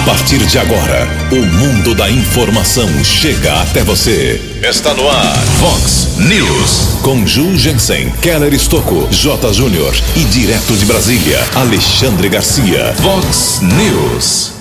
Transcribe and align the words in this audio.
A 0.00 0.02
partir 0.02 0.38
de 0.46 0.58
agora, 0.58 1.06
o 1.30 1.44
mundo 1.44 1.94
da 1.94 2.10
informação 2.10 2.88
chega 3.04 3.60
até 3.60 3.82
você. 3.82 4.40
Está 4.62 4.94
no 4.94 5.06
ar, 5.06 5.36
Fox 5.58 6.16
News. 6.16 7.00
Com 7.02 7.26
Ju 7.26 7.54
Jensen, 7.58 8.10
Keller 8.22 8.54
Estocco, 8.54 9.06
J. 9.10 9.52
Júnior 9.52 9.94
e 10.16 10.24
direto 10.24 10.74
de 10.74 10.86
Brasília, 10.86 11.38
Alexandre 11.54 12.30
Garcia. 12.30 12.94
Fox 12.94 13.60
News. 13.60 14.52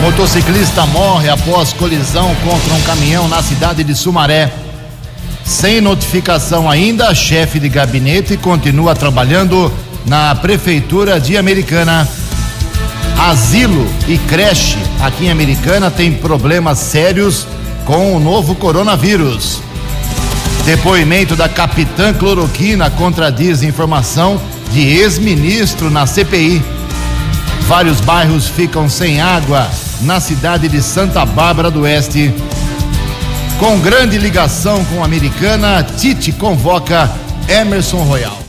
Motociclista 0.00 0.86
morre 0.86 1.28
após 1.28 1.74
colisão 1.74 2.34
contra 2.36 2.72
um 2.72 2.80
caminhão 2.82 3.28
na 3.28 3.42
cidade 3.42 3.84
de 3.84 3.94
Sumaré. 3.94 4.50
Sem 5.44 5.82
notificação 5.82 6.70
ainda, 6.70 7.14
chefe 7.14 7.60
de 7.60 7.68
gabinete 7.68 8.38
continua 8.38 8.94
trabalhando 8.94 9.70
na 10.06 10.34
prefeitura 10.34 11.20
de 11.20 11.36
Americana. 11.36 12.08
Asilo 13.18 13.84
e 14.06 14.16
creche 14.16 14.78
aqui 15.00 15.26
em 15.26 15.30
Americana 15.30 15.90
tem 15.90 16.12
problemas 16.12 16.78
sérios 16.78 17.48
com 17.84 18.14
o 18.14 18.20
novo 18.20 18.54
coronavírus. 18.54 19.60
Depoimento 20.64 21.34
da 21.34 21.48
capitã 21.48 22.14
cloroquina 22.14 22.88
contradiz 22.90 23.62
informação 23.62 24.40
de 24.70 24.80
ex-ministro 24.80 25.90
na 25.90 26.06
CPI. 26.06 26.62
Vários 27.62 28.00
bairros 28.00 28.46
ficam 28.46 28.88
sem 28.88 29.20
água 29.20 29.68
na 30.02 30.20
cidade 30.20 30.68
de 30.68 30.80
Santa 30.80 31.26
Bárbara 31.26 31.72
do 31.72 31.80
Oeste. 31.80 32.32
Com 33.58 33.80
grande 33.80 34.16
ligação 34.16 34.84
com 34.84 35.02
a 35.02 35.04
americana, 35.04 35.82
Tite 35.82 36.30
convoca 36.30 37.10
Emerson 37.48 38.04
Royal. 38.04 38.47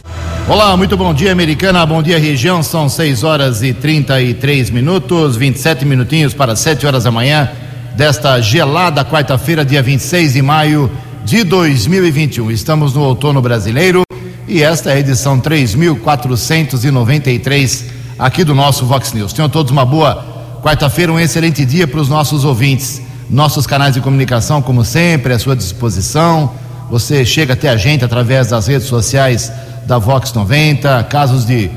Olá, 0.49 0.75
muito 0.75 0.97
bom 0.97 1.13
dia, 1.13 1.31
americana. 1.31 1.85
Bom 1.85 2.01
dia, 2.01 2.17
região. 2.17 2.63
São 2.63 2.89
6 2.89 3.23
horas 3.23 3.61
e 3.61 3.71
33 3.71 4.71
minutos, 4.71 5.37
27 5.37 5.85
minutinhos 5.85 6.33
para 6.33 6.55
7 6.55 6.87
horas 6.87 7.03
da 7.03 7.11
manhã 7.11 7.51
desta 7.95 8.41
gelada 8.41 9.05
quarta-feira, 9.05 9.63
dia 9.63 9.83
26 9.83 10.33
de 10.33 10.41
maio 10.41 10.89
de 11.23 11.43
2021. 11.43 12.49
Estamos 12.49 12.95
no 12.95 13.01
outono 13.01 13.43
brasileiro 13.43 14.01
e 14.47 14.63
esta 14.63 14.89
é 14.89 14.93
a 14.93 14.99
edição 14.99 15.39
3493 15.39 17.85
aqui 18.17 18.43
do 18.43 18.55
nosso 18.55 18.87
Vox 18.87 19.13
News. 19.13 19.31
Tenham 19.31 19.49
todos 19.49 19.71
uma 19.71 19.85
boa 19.85 20.57
quarta-feira, 20.63 21.13
um 21.13 21.19
excelente 21.19 21.63
dia 21.63 21.87
para 21.87 21.99
os 21.99 22.09
nossos 22.09 22.43
ouvintes. 22.43 23.03
Nossos 23.29 23.67
canais 23.67 23.93
de 23.93 24.01
comunicação, 24.01 24.63
como 24.63 24.83
sempre, 24.83 25.31
à 25.31 25.37
sua 25.37 25.55
disposição. 25.55 26.51
Você 26.89 27.23
chega 27.23 27.53
até 27.53 27.69
a 27.69 27.77
gente 27.77 28.03
através 28.03 28.47
das 28.47 28.65
redes 28.65 28.87
sociais 28.87 29.51
da 29.89 29.97
Vox 29.97 30.31
90, 30.31 31.03
casos 31.05 31.47
de 31.47 31.71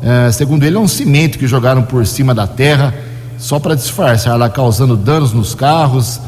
É, 0.00 0.30
segundo 0.30 0.62
ele, 0.64 0.76
é 0.76 0.78
um 0.78 0.86
cimento 0.88 1.38
que 1.38 1.46
jogaram 1.46 1.82
por 1.82 2.06
cima 2.06 2.32
da 2.34 2.46
terra 2.46 2.94
só 3.36 3.58
para 3.58 3.74
disfarçar, 3.74 4.38
lá 4.38 4.48
causando 4.48 4.96
danos 4.96 5.32
nos 5.32 5.54
carros, 5.54 6.20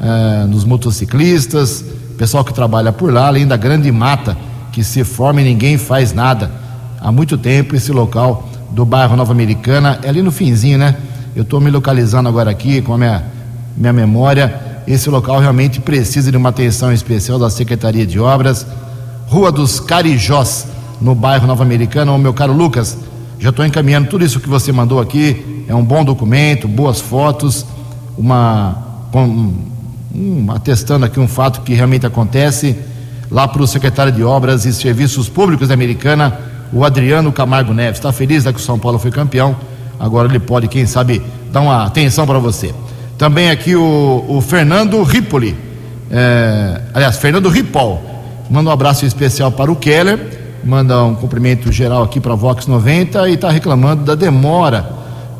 é, 0.00 0.46
nos 0.46 0.64
motociclistas, 0.64 1.84
pessoal 2.16 2.44
que 2.44 2.54
trabalha 2.54 2.92
por 2.92 3.12
lá, 3.12 3.26
além 3.26 3.46
da 3.46 3.56
grande 3.56 3.90
mata 3.90 4.36
que 4.72 4.84
se 4.84 5.02
forma 5.04 5.40
e 5.40 5.44
ninguém 5.44 5.78
faz 5.78 6.12
nada 6.12 6.65
há 7.00 7.12
muito 7.12 7.36
tempo 7.38 7.76
esse 7.76 7.92
local 7.92 8.48
do 8.70 8.84
bairro 8.84 9.16
Nova 9.16 9.32
Americana, 9.32 9.98
é 10.02 10.08
ali 10.08 10.22
no 10.22 10.30
finzinho, 10.30 10.78
né? 10.78 10.96
Eu 11.34 11.42
estou 11.42 11.60
me 11.60 11.70
localizando 11.70 12.28
agora 12.28 12.50
aqui 12.50 12.80
com 12.80 12.94
a 12.94 12.98
minha, 12.98 13.24
minha 13.76 13.92
memória. 13.92 14.82
Esse 14.86 15.10
local 15.10 15.38
realmente 15.38 15.80
precisa 15.80 16.30
de 16.30 16.36
uma 16.36 16.48
atenção 16.48 16.92
especial 16.92 17.38
da 17.38 17.50
Secretaria 17.50 18.06
de 18.06 18.18
Obras. 18.18 18.66
Rua 19.26 19.52
dos 19.52 19.78
Carijós, 19.78 20.66
no 21.00 21.14
bairro 21.14 21.46
Nova 21.46 21.62
Americana. 21.62 22.12
O 22.12 22.18
meu 22.18 22.32
caro 22.32 22.52
Lucas, 22.52 22.96
já 23.38 23.50
estou 23.50 23.64
encaminhando 23.66 24.08
tudo 24.08 24.24
isso 24.24 24.40
que 24.40 24.48
você 24.48 24.72
mandou 24.72 25.00
aqui. 25.00 25.64
É 25.68 25.74
um 25.74 25.84
bom 25.84 26.04
documento, 26.04 26.66
boas 26.66 27.00
fotos, 27.00 27.66
uma. 28.16 28.84
Um, 29.14 29.54
um, 30.14 30.46
atestando 30.52 31.04
aqui 31.04 31.20
um 31.20 31.28
fato 31.28 31.60
que 31.60 31.74
realmente 31.74 32.06
acontece 32.06 32.76
lá 33.30 33.46
para 33.46 33.62
o 33.62 33.66
secretário 33.66 34.12
de 34.12 34.22
Obras 34.22 34.64
e 34.64 34.72
Serviços 34.72 35.28
Públicos 35.28 35.68
da 35.68 35.74
Americana 35.74 36.55
o 36.72 36.84
Adriano 36.84 37.32
Camargo 37.32 37.72
Neves. 37.72 37.98
Está 37.98 38.12
feliz 38.12 38.44
né, 38.44 38.52
que 38.52 38.58
o 38.58 38.62
São 38.62 38.78
Paulo 38.78 38.98
foi 38.98 39.10
campeão. 39.10 39.56
Agora 39.98 40.28
ele 40.28 40.38
pode, 40.38 40.68
quem 40.68 40.86
sabe, 40.86 41.22
dar 41.52 41.60
uma 41.60 41.84
atenção 41.84 42.26
para 42.26 42.38
você. 42.38 42.74
Também 43.16 43.50
aqui 43.50 43.74
o, 43.74 44.24
o 44.28 44.40
Fernando 44.40 45.02
Ripoli. 45.02 45.56
É, 46.10 46.82
aliás, 46.92 47.16
Fernando 47.16 47.48
Ripol. 47.48 48.02
Manda 48.50 48.70
um 48.70 48.72
abraço 48.72 49.06
especial 49.06 49.50
para 49.50 49.70
o 49.70 49.76
Keller. 49.76 50.18
Manda 50.64 51.02
um 51.04 51.14
cumprimento 51.14 51.72
geral 51.72 52.02
aqui 52.02 52.20
para 52.20 52.32
a 52.32 52.36
Vox 52.36 52.66
90 52.66 53.28
e 53.28 53.34
está 53.34 53.50
reclamando 53.50 54.04
da 54.04 54.14
demora 54.14 54.88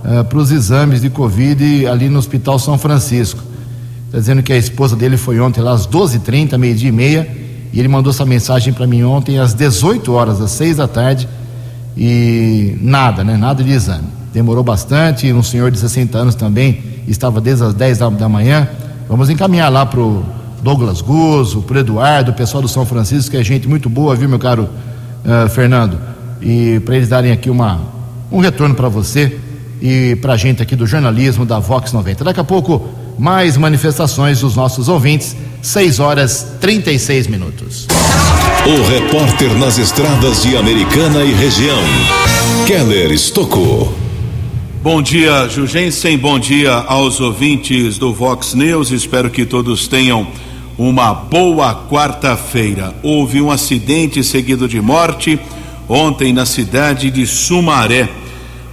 é, 0.05 0.23
para 0.23 0.39
os 0.39 0.51
exames 0.51 1.01
de 1.01 1.11
Covid 1.11 1.87
ali 1.87 2.09
no 2.09 2.19
Hospital 2.19 2.59
São 2.59 2.79
Francisco. 2.79 3.43
Está 4.07 4.19
dizendo 4.19 4.43
que 4.43 4.53
a 4.53 4.57
esposa 4.57 4.97
dele 4.97 5.17
foi 5.17 5.39
ontem 5.41 5.61
lá 5.61 5.73
às 5.73 5.87
12h30, 5.87 6.57
meio-dia 6.57 6.89
e 6.89 6.93
meia 6.93 7.46
e 7.77 7.79
ele 7.79 7.89
mandou 7.89 8.11
essa 8.11 8.25
mensagem 8.25 8.73
para 8.73 8.87
mim 8.87 9.03
ontem 9.03 9.39
às 9.39 9.53
18 9.53 10.11
horas, 10.11 10.41
às 10.41 10.51
6 10.53 10.79
da 10.79 10.89
tarde, 10.89 11.29
e 11.95 12.75
nada, 12.81 13.23
né? 13.23 13.37
Nada 13.37 13.63
de 13.63 13.71
exame. 13.71 14.07
Demorou 14.33 14.65
bastante, 14.65 15.31
um 15.31 15.43
senhor 15.43 15.71
de 15.71 15.79
60 15.79 16.17
anos 16.17 16.35
também 16.35 16.83
estava 17.07 17.39
desde 17.39 17.65
as 17.65 17.75
10 17.75 17.99
da, 17.99 18.09
da 18.09 18.29
manhã. 18.31 18.67
Vamos 19.07 19.29
encaminhar 19.29 19.71
lá 19.71 19.85
para 19.85 20.01
o 20.01 20.25
Douglas 20.63 21.03
Guzzo, 21.03 21.61
para 21.61 21.81
Eduardo, 21.81 22.31
o 22.31 22.35
pessoal 22.35 22.63
do 22.63 22.69
São 22.69 22.87
Francisco, 22.87 23.33
que 23.33 23.37
é 23.37 23.45
gente 23.45 23.69
muito 23.69 23.91
boa, 23.91 24.17
viu, 24.17 24.27
meu 24.27 24.39
caro 24.39 24.71
uh, 25.23 25.47
Fernando? 25.51 25.99
E 26.41 26.81
para 26.81 26.97
eles 26.97 27.11
darem 27.11 27.31
aqui 27.31 27.51
uma, 27.51 27.79
um 28.33 28.39
retorno 28.39 28.75
para 28.75 28.89
você 28.89 29.39
e 29.83 30.17
para 30.23 30.33
a 30.33 30.37
gente 30.39 30.63
aqui 30.63 30.75
do 30.75 30.87
jornalismo 30.87 31.45
da 31.45 31.59
Vox 31.59 31.93
90. 31.93 32.25
Daqui 32.25 32.41
a 32.41 32.45
pouco, 32.45 32.89
mais 33.19 33.57
manifestações 33.57 34.41
dos 34.41 34.55
nossos 34.55 34.89
ouvintes 34.89 35.37
6 35.63 36.01
horas 36.01 36.57
36 36.61 37.27
minutos. 37.27 37.87
O 38.67 38.89
repórter 38.89 39.53
nas 39.55 39.79
estradas 39.79 40.43
de 40.43 40.57
Americana 40.57 41.25
e 41.25 41.33
região, 41.33 41.83
Keller 42.67 43.11
Estocou. 43.13 43.93
Bom 44.83 45.03
dia, 45.03 45.49
Jugensen. 45.49 46.17
Bom 46.17 46.39
dia 46.39 46.73
aos 46.73 47.21
ouvintes 47.21 47.99
do 47.99 48.13
Vox 48.15 48.55
News. 48.55 48.93
Espero 48.93 49.31
que 49.31 49.45
todos 49.45 49.89
tenham 49.89 50.27
uma 50.79 51.13
boa 51.13 51.87
quarta-feira. 51.89 52.95
Houve 53.03 53.41
um 53.41 53.51
acidente 53.51 54.23
seguido 54.23 54.69
de 54.69 54.81
morte 54.81 55.41
ontem 55.89 56.33
na 56.33 56.47
cidade 56.47 57.11
de 57.11 57.27
Sumaré, 57.27 58.09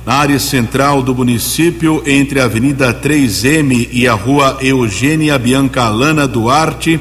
na 0.05 0.15
área 0.15 0.39
central 0.39 1.01
do 1.01 1.15
município, 1.15 2.03
entre 2.05 2.39
a 2.39 2.45
Avenida 2.45 2.93
3M 2.93 3.87
e 3.91 4.07
a 4.07 4.13
Rua 4.13 4.57
Eugênia 4.61 5.37
Bianca 5.39 5.87
Lana 5.87 6.27
Duarte. 6.27 6.99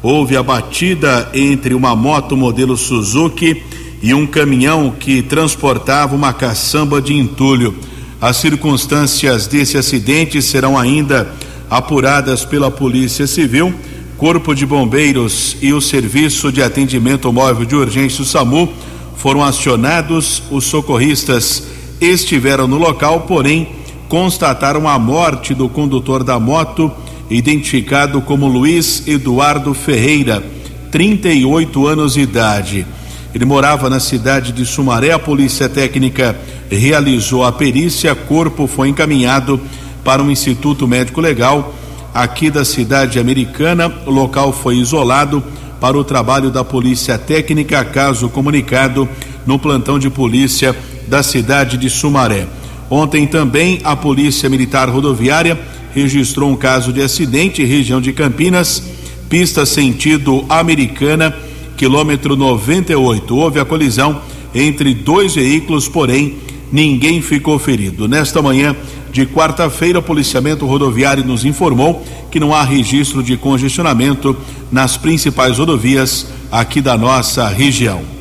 Houve 0.00 0.36
a 0.36 0.42
batida 0.42 1.28
entre 1.34 1.74
uma 1.74 1.96
moto 1.96 2.36
modelo 2.36 2.76
Suzuki 2.76 3.62
e 4.00 4.14
um 4.14 4.26
caminhão 4.26 4.94
que 4.96 5.22
transportava 5.22 6.14
uma 6.14 6.32
caçamba 6.32 7.02
de 7.02 7.14
entulho. 7.14 7.74
As 8.20 8.36
circunstâncias 8.36 9.48
desse 9.48 9.76
acidente 9.76 10.40
serão 10.40 10.78
ainda 10.78 11.32
apuradas 11.68 12.44
pela 12.44 12.70
Polícia 12.70 13.26
Civil. 13.26 13.74
Corpo 14.16 14.54
de 14.54 14.64
Bombeiros 14.64 15.56
e 15.60 15.72
o 15.72 15.80
Serviço 15.80 16.50
de 16.52 16.62
Atendimento 16.62 17.30
Móvel 17.32 17.66
de 17.66 17.74
Urgência, 17.74 18.22
o 18.22 18.24
SAMU, 18.24 18.72
foram 19.16 19.42
acionados. 19.42 20.42
Os 20.50 20.64
socorristas 20.64 21.75
estiveram 22.00 22.66
no 22.66 22.78
local, 22.78 23.22
porém 23.22 23.68
constataram 24.08 24.88
a 24.88 24.98
morte 24.98 25.54
do 25.54 25.68
condutor 25.68 26.22
da 26.22 26.38
moto, 26.38 26.90
identificado 27.28 28.20
como 28.20 28.46
Luiz 28.46 29.06
Eduardo 29.06 29.74
Ferreira, 29.74 30.42
38 30.90 31.86
anos 31.86 32.14
de 32.14 32.20
idade. 32.20 32.86
Ele 33.34 33.44
morava 33.44 33.90
na 33.90 34.00
cidade 34.00 34.52
de 34.52 34.64
Sumaré. 34.64 35.12
A 35.12 35.18
polícia 35.18 35.68
técnica 35.68 36.34
realizou 36.70 37.44
a 37.44 37.52
perícia. 37.52 38.14
Corpo 38.14 38.66
foi 38.66 38.88
encaminhado 38.88 39.60
para 40.02 40.22
um 40.22 40.30
instituto 40.30 40.88
médico 40.88 41.20
legal 41.20 41.74
aqui 42.14 42.48
da 42.50 42.64
cidade 42.64 43.18
americana. 43.18 43.92
O 44.06 44.10
local 44.10 44.52
foi 44.52 44.76
isolado 44.76 45.42
para 45.78 45.98
o 45.98 46.04
trabalho 46.04 46.50
da 46.50 46.64
polícia 46.64 47.18
técnica. 47.18 47.84
Caso 47.84 48.30
comunicado 48.30 49.06
no 49.46 49.58
plantão 49.58 49.98
de 49.98 50.10
polícia 50.10 50.76
da 51.06 51.22
cidade 51.22 51.78
de 51.78 51.88
Sumaré. 51.88 52.46
Ontem 52.90 53.26
também 53.26 53.80
a 53.84 53.96
Polícia 53.96 54.48
Militar 54.48 54.88
Rodoviária 54.88 55.58
registrou 55.94 56.50
um 56.50 56.56
caso 56.56 56.92
de 56.92 57.00
acidente 57.00 57.62
em 57.62 57.66
região 57.66 58.00
de 58.00 58.12
Campinas, 58.12 58.82
pista 59.28 59.64
sentido 59.64 60.44
americana 60.48 61.34
quilômetro 61.76 62.36
98. 62.36 63.36
Houve 63.36 63.60
a 63.60 63.64
colisão 63.64 64.20
entre 64.54 64.94
dois 64.94 65.34
veículos, 65.34 65.88
porém 65.88 66.36
ninguém 66.72 67.20
ficou 67.20 67.58
ferido. 67.58 68.08
Nesta 68.08 68.40
manhã 68.40 68.74
de 69.12 69.26
quarta-feira, 69.26 69.98
o 69.98 70.02
policiamento 70.02 70.66
rodoviário 70.66 71.24
nos 71.24 71.44
informou 71.44 72.04
que 72.30 72.40
não 72.40 72.54
há 72.54 72.62
registro 72.62 73.22
de 73.22 73.36
congestionamento 73.36 74.36
nas 74.70 74.96
principais 74.96 75.58
rodovias 75.58 76.26
aqui 76.50 76.80
da 76.80 76.96
nossa 76.96 77.48
região. 77.48 78.15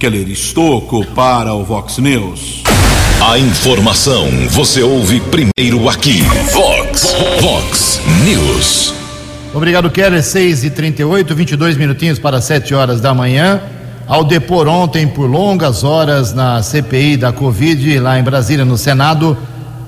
Keller 0.00 0.30
Estocco 0.30 1.04
para 1.08 1.52
o 1.52 1.62
Vox 1.62 1.98
News. 1.98 2.62
A 3.20 3.38
informação 3.38 4.30
você 4.48 4.82
ouve 4.82 5.20
primeiro 5.20 5.90
aqui. 5.90 6.22
Vox, 6.54 7.14
Vox 7.38 8.00
News. 8.24 8.94
Obrigado, 9.52 9.90
Keller. 9.90 10.22
6 10.22 10.64
e 10.64 10.70
38 10.70 11.34
22 11.34 11.76
minutinhos 11.76 12.18
para 12.18 12.40
7 12.40 12.74
horas 12.74 13.02
da 13.02 13.12
manhã. 13.12 13.60
Ao 14.08 14.24
depor 14.24 14.66
ontem 14.68 15.06
por 15.06 15.26
longas 15.26 15.84
horas 15.84 16.32
na 16.32 16.62
CPI 16.62 17.18
da 17.18 17.30
Covid, 17.30 17.98
lá 17.98 18.18
em 18.18 18.22
Brasília, 18.22 18.64
no 18.64 18.78
Senado, 18.78 19.36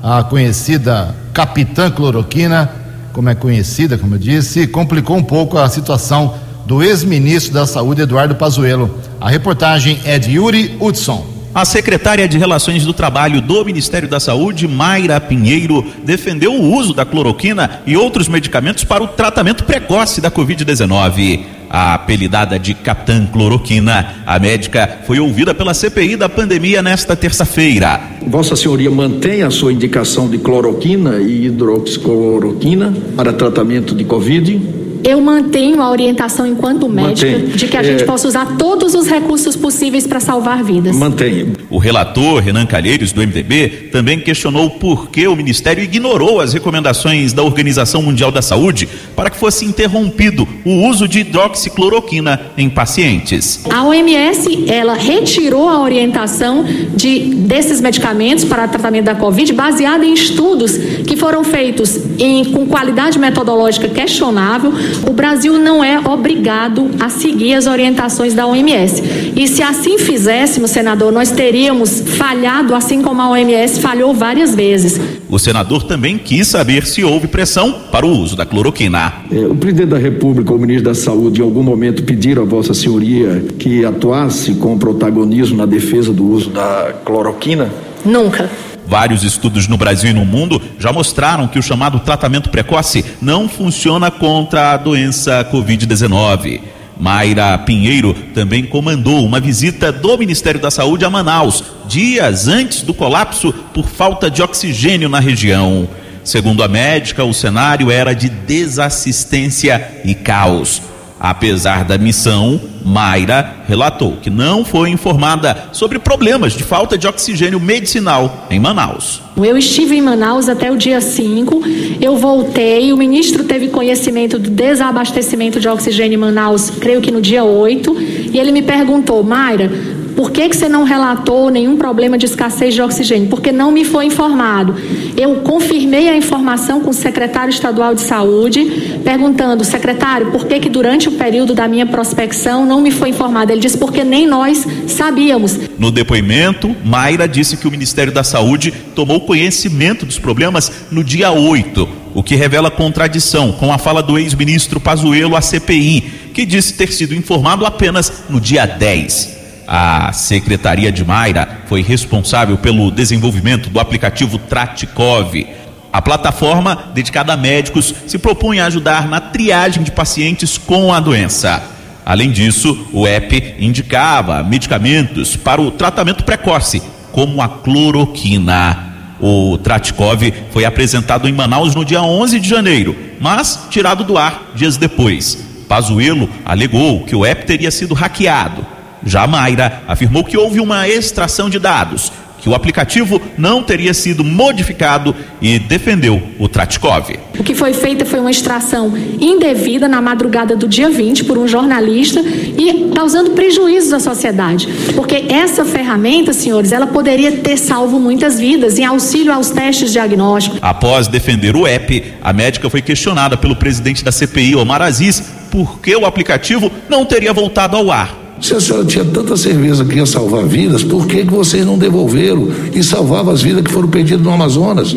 a 0.02 0.22
conhecida 0.22 1.16
Capitã 1.32 1.90
Cloroquina, 1.90 2.70
como 3.14 3.30
é 3.30 3.34
conhecida, 3.34 3.96
como 3.96 4.16
eu 4.16 4.18
disse, 4.18 4.66
complicou 4.66 5.16
um 5.16 5.24
pouco 5.24 5.56
a 5.56 5.70
situação 5.70 6.34
do 6.66 6.82
ex-ministro 6.82 7.52
da 7.52 7.66
Saúde, 7.66 8.02
Eduardo 8.02 8.34
Pazuello. 8.34 8.98
A 9.20 9.28
reportagem 9.28 10.00
é 10.04 10.18
de 10.18 10.32
Yuri 10.32 10.76
Hudson. 10.80 11.32
A 11.54 11.66
secretária 11.66 12.26
de 12.26 12.38
Relações 12.38 12.86
do 12.86 12.94
Trabalho 12.94 13.42
do 13.42 13.62
Ministério 13.62 14.08
da 14.08 14.18
Saúde, 14.18 14.66
Mayra 14.66 15.20
Pinheiro, 15.20 15.84
defendeu 16.02 16.54
o 16.54 16.72
uso 16.74 16.94
da 16.94 17.04
cloroquina 17.04 17.82
e 17.86 17.94
outros 17.94 18.26
medicamentos 18.26 18.84
para 18.84 19.04
o 19.04 19.08
tratamento 19.08 19.64
precoce 19.64 20.18
da 20.18 20.30
Covid-19. 20.30 21.40
A 21.68 21.94
apelidada 21.94 22.58
de 22.58 22.72
Capitã 22.72 23.26
Cloroquina, 23.26 24.16
a 24.26 24.38
médica 24.38 25.00
foi 25.06 25.20
ouvida 25.20 25.54
pela 25.54 25.74
CPI 25.74 26.16
da 26.16 26.28
pandemia 26.28 26.82
nesta 26.82 27.14
terça-feira. 27.14 28.00
Vossa 28.26 28.56
Senhoria 28.56 28.90
mantém 28.90 29.42
a 29.42 29.50
sua 29.50 29.72
indicação 29.72 30.28
de 30.28 30.38
cloroquina 30.38 31.18
e 31.20 31.46
hidroxicloroquina 31.46 32.94
para 33.16 33.32
tratamento 33.32 33.94
de 33.94 34.04
Covid? 34.04 34.60
Eu 35.04 35.20
mantenho 35.20 35.80
a 35.82 35.90
orientação 35.90 36.46
enquanto 36.46 36.88
médica 36.88 37.32
Mantém. 37.32 37.56
de 37.56 37.68
que 37.68 37.76
a 37.76 37.82
gente 37.82 38.02
é... 38.02 38.06
possa 38.06 38.28
usar 38.28 38.56
todos 38.56 38.94
os 38.94 39.06
recursos 39.06 39.56
possíveis 39.56 40.06
para 40.06 40.20
salvar 40.20 40.62
vidas. 40.62 40.96
Mantenho. 40.96 41.52
O 41.70 41.78
relator 41.78 42.40
Renan 42.40 42.66
Calheiros 42.66 43.12
do 43.12 43.20
MDB 43.20 43.88
também 43.90 44.20
questionou 44.20 44.70
por 44.70 45.10
que 45.10 45.26
o 45.26 45.34
ministério 45.34 45.82
ignorou 45.82 46.40
as 46.40 46.52
recomendações 46.52 47.32
da 47.32 47.42
Organização 47.42 48.02
Mundial 48.02 48.30
da 48.30 48.42
Saúde 48.42 48.88
para 49.16 49.30
que 49.30 49.36
fosse 49.36 49.64
interrompido 49.64 50.46
o 50.64 50.88
uso 50.88 51.08
de 51.08 51.20
hidroxicloroquina 51.20 52.40
em 52.56 52.70
pacientes. 52.70 53.64
A 53.70 53.84
OMS, 53.84 54.70
ela 54.70 54.94
retirou 54.94 55.68
a 55.68 55.80
orientação 55.80 56.64
de 56.94 57.20
desses 57.20 57.80
medicamentos 57.80 58.44
para 58.44 58.68
tratamento 58.68 59.04
da 59.04 59.14
Covid 59.14 59.52
baseada 59.52 60.04
em 60.04 60.14
estudos 60.14 60.76
que 61.06 61.16
foram 61.16 61.44
feitos 61.44 61.98
em, 62.18 62.44
com 62.46 62.66
qualidade 62.66 63.18
metodológica 63.18 63.88
questionável 63.88 64.72
o 65.06 65.12
Brasil 65.12 65.58
não 65.58 65.82
é 65.82 65.98
obrigado 65.98 66.90
a 67.00 67.08
seguir 67.08 67.54
as 67.54 67.66
orientações 67.66 68.34
da 68.34 68.46
OMS. 68.46 69.02
E 69.36 69.46
se 69.48 69.62
assim 69.62 69.98
fizéssemos, 69.98 70.70
senador, 70.70 71.12
nós 71.12 71.30
teríamos 71.30 72.00
falhado, 72.16 72.74
assim 72.74 73.02
como 73.02 73.20
a 73.20 73.30
OMS 73.30 73.80
falhou 73.80 74.14
várias 74.14 74.54
vezes. 74.54 75.00
O 75.28 75.38
senador 75.38 75.84
também 75.84 76.18
quis 76.18 76.48
saber 76.48 76.84
se 76.86 77.02
houve 77.02 77.26
pressão 77.26 77.72
para 77.90 78.06
o 78.06 78.10
uso 78.10 78.36
da 78.36 78.44
cloroquina. 78.44 79.12
É, 79.30 79.46
o 79.46 79.54
presidente 79.54 79.88
da 79.88 79.98
República, 79.98 80.52
o 80.52 80.58
ministro 80.58 80.84
da 80.84 80.94
Saúde, 80.94 81.40
em 81.40 81.44
algum 81.44 81.62
momento 81.62 82.02
pediram 82.02 82.42
a 82.42 82.46
Vossa 82.46 82.74
Senhoria 82.74 83.44
que 83.58 83.84
atuasse 83.84 84.54
com 84.54 84.78
protagonismo 84.78 85.56
na 85.56 85.66
defesa 85.66 86.12
do 86.12 86.26
uso 86.26 86.50
da 86.50 86.92
cloroquina? 87.04 87.70
Nunca. 88.04 88.50
Vários 88.86 89.22
estudos 89.22 89.68
no 89.68 89.76
Brasil 89.76 90.10
e 90.10 90.14
no 90.14 90.24
mundo 90.24 90.60
já 90.78 90.92
mostraram 90.92 91.48
que 91.48 91.58
o 91.58 91.62
chamado 91.62 92.00
tratamento 92.00 92.50
precoce 92.50 93.04
não 93.20 93.48
funciona 93.48 94.10
contra 94.10 94.72
a 94.72 94.76
doença 94.76 95.44
Covid-19. 95.50 96.60
Mayra 96.98 97.58
Pinheiro 97.58 98.14
também 98.34 98.64
comandou 98.64 99.24
uma 99.24 99.40
visita 99.40 99.90
do 99.90 100.16
Ministério 100.18 100.60
da 100.60 100.70
Saúde 100.70 101.04
a 101.04 101.10
Manaus, 101.10 101.64
dias 101.86 102.48
antes 102.48 102.82
do 102.82 102.92
colapso 102.92 103.52
por 103.72 103.88
falta 103.88 104.30
de 104.30 104.42
oxigênio 104.42 105.08
na 105.08 105.18
região. 105.18 105.88
Segundo 106.22 106.62
a 106.62 106.68
médica, 106.68 107.24
o 107.24 107.34
cenário 107.34 107.90
era 107.90 108.14
de 108.14 108.28
desassistência 108.28 110.00
e 110.04 110.14
caos. 110.14 110.91
Apesar 111.22 111.84
da 111.84 111.96
missão, 111.96 112.60
Mayra 112.84 113.58
relatou 113.68 114.16
que 114.20 114.28
não 114.28 114.64
foi 114.64 114.90
informada 114.90 115.68
sobre 115.70 116.00
problemas 116.00 116.52
de 116.52 116.64
falta 116.64 116.98
de 116.98 117.06
oxigênio 117.06 117.60
medicinal 117.60 118.48
em 118.50 118.58
Manaus. 118.58 119.22
Eu 119.36 119.56
estive 119.56 119.94
em 119.94 120.02
Manaus 120.02 120.48
até 120.48 120.68
o 120.72 120.76
dia 120.76 121.00
5, 121.00 121.62
eu 122.00 122.16
voltei, 122.16 122.92
o 122.92 122.96
ministro 122.96 123.44
teve 123.44 123.68
conhecimento 123.68 124.36
do 124.36 124.50
desabastecimento 124.50 125.60
de 125.60 125.68
oxigênio 125.68 126.16
em 126.16 126.20
Manaus, 126.20 126.70
creio 126.70 127.00
que 127.00 127.12
no 127.12 127.22
dia 127.22 127.44
8, 127.44 127.96
e 128.32 128.36
ele 128.36 128.50
me 128.50 128.62
perguntou, 128.62 129.22
Mayra, 129.22 129.70
por 130.14 130.30
que, 130.30 130.48
que 130.48 130.56
você 130.56 130.68
não 130.68 130.84
relatou 130.84 131.50
nenhum 131.50 131.76
problema 131.76 132.18
de 132.18 132.26
escassez 132.26 132.74
de 132.74 132.82
oxigênio? 132.82 133.28
Porque 133.28 133.50
não 133.50 133.70
me 133.70 133.84
foi 133.84 134.06
informado. 134.06 134.74
Eu 135.16 135.36
confirmei 135.36 136.08
a 136.08 136.16
informação 136.16 136.80
com 136.80 136.90
o 136.90 136.94
secretário 136.94 137.50
estadual 137.50 137.94
de 137.94 138.02
saúde, 138.02 139.00
perguntando, 139.04 139.64
secretário, 139.64 140.30
por 140.30 140.46
que, 140.46 140.60
que 140.60 140.68
durante 140.68 141.08
o 141.08 141.12
período 141.12 141.54
da 141.54 141.66
minha 141.66 141.86
prospecção 141.86 142.64
não 142.66 142.80
me 142.80 142.90
foi 142.90 143.10
informado? 143.10 143.52
Ele 143.52 143.60
disse, 143.60 143.78
porque 143.78 144.04
nem 144.04 144.26
nós 144.26 144.66
sabíamos. 144.86 145.58
No 145.78 145.90
depoimento, 145.90 146.74
Mayra 146.84 147.26
disse 147.26 147.56
que 147.56 147.66
o 147.66 147.70
Ministério 147.70 148.12
da 148.12 148.22
Saúde 148.22 148.72
tomou 148.94 149.20
conhecimento 149.22 150.04
dos 150.04 150.18
problemas 150.18 150.70
no 150.90 151.02
dia 151.02 151.30
8, 151.30 151.88
o 152.14 152.22
que 152.22 152.34
revela 152.34 152.70
contradição 152.70 153.52
com 153.52 153.72
a 153.72 153.78
fala 153.78 154.02
do 154.02 154.18
ex-ministro 154.18 154.80
Pazuello 154.80 155.36
à 155.36 155.40
CPI, 155.40 156.30
que 156.34 156.44
disse 156.44 156.74
ter 156.74 156.92
sido 156.92 157.14
informado 157.14 157.64
apenas 157.64 158.24
no 158.28 158.40
dia 158.40 158.66
10. 158.66 159.41
A 159.74 160.12
Secretaria 160.12 160.92
de 160.92 161.02
Mayra 161.02 161.62
foi 161.64 161.80
responsável 161.80 162.58
pelo 162.58 162.90
desenvolvimento 162.90 163.70
do 163.70 163.80
aplicativo 163.80 164.36
Tratikov. 164.36 165.46
A 165.90 166.02
plataforma, 166.02 166.90
dedicada 166.92 167.32
a 167.32 167.38
médicos, 167.38 167.94
se 168.06 168.18
propunha 168.18 168.64
a 168.64 168.66
ajudar 168.66 169.08
na 169.08 169.18
triagem 169.18 169.82
de 169.82 169.90
pacientes 169.90 170.58
com 170.58 170.92
a 170.92 171.00
doença. 171.00 171.62
Além 172.04 172.30
disso, 172.30 172.86
o 172.92 173.06
app 173.06 173.54
indicava 173.58 174.42
medicamentos 174.42 175.36
para 175.36 175.62
o 175.62 175.70
tratamento 175.70 176.22
precoce, 176.22 176.82
como 177.10 177.40
a 177.40 177.48
cloroquina. 177.48 178.92
O 179.18 179.56
Tratikov 179.56 180.34
foi 180.50 180.66
apresentado 180.66 181.26
em 181.26 181.32
Manaus 181.32 181.74
no 181.74 181.82
dia 181.82 182.02
11 182.02 182.38
de 182.40 182.46
janeiro, 182.46 182.94
mas 183.18 183.68
tirado 183.70 184.04
do 184.04 184.18
ar 184.18 184.52
dias 184.54 184.76
depois. 184.76 185.46
Pazuello 185.66 186.28
alegou 186.44 187.04
que 187.04 187.16
o 187.16 187.24
app 187.24 187.46
teria 187.46 187.70
sido 187.70 187.94
hackeado 187.94 188.71
já 189.04 189.26
Mayra 189.26 189.82
afirmou 189.86 190.24
que 190.24 190.36
houve 190.36 190.60
uma 190.60 190.88
extração 190.88 191.50
de 191.50 191.58
dados, 191.58 192.12
que 192.42 192.48
o 192.48 192.54
aplicativo 192.56 193.22
não 193.38 193.62
teria 193.62 193.94
sido 193.94 194.24
modificado 194.24 195.14
e 195.40 195.60
defendeu 195.60 196.20
o 196.40 196.48
Tratkov. 196.48 197.16
O 197.38 197.44
que 197.44 197.54
foi 197.54 197.72
feito 197.72 198.04
foi 198.04 198.18
uma 198.18 198.32
extração 198.32 198.92
indevida 199.20 199.86
na 199.86 200.02
madrugada 200.02 200.56
do 200.56 200.66
dia 200.66 200.90
20 200.90 201.22
por 201.22 201.38
um 201.38 201.46
jornalista 201.46 202.20
e 202.20 202.90
causando 202.96 203.30
prejuízos 203.30 203.92
à 203.92 204.00
sociedade. 204.00 204.66
Porque 204.96 205.26
essa 205.28 205.64
ferramenta, 205.64 206.32
senhores, 206.32 206.72
ela 206.72 206.88
poderia 206.88 207.30
ter 207.30 207.56
salvo 207.56 208.00
muitas 208.00 208.40
vidas 208.40 208.76
em 208.76 208.84
auxílio 208.84 209.32
aos 209.32 209.50
testes 209.50 209.92
diagnósticos. 209.92 210.58
Após 210.60 211.06
defender 211.06 211.54
o 211.54 211.64
app, 211.64 212.12
a 212.20 212.32
médica 212.32 212.68
foi 212.68 212.82
questionada 212.82 213.36
pelo 213.36 213.54
presidente 213.54 214.02
da 214.02 214.10
CPI, 214.10 214.56
Omar 214.56 214.82
Aziz, 214.82 215.22
porque 215.48 215.94
o 215.94 216.04
aplicativo 216.04 216.72
não 216.88 217.04
teria 217.04 217.32
voltado 217.32 217.76
ao 217.76 217.92
ar. 217.92 218.21
Se 218.42 218.54
a 218.54 218.60
senhora 218.60 218.84
tinha 218.84 219.04
tanta 219.04 219.36
certeza 219.36 219.84
que 219.84 219.96
ia 219.96 220.04
salvar 220.04 220.44
vidas, 220.44 220.82
por 220.82 221.06
que, 221.06 221.24
que 221.24 221.30
vocês 221.32 221.64
não 221.64 221.78
devolveram 221.78 222.48
e 222.74 222.82
salvavam 222.82 223.32
as 223.32 223.40
vidas 223.40 223.62
que 223.62 223.70
foram 223.70 223.88
perdidas 223.88 224.20
no 224.20 224.32
Amazonas? 224.32 224.92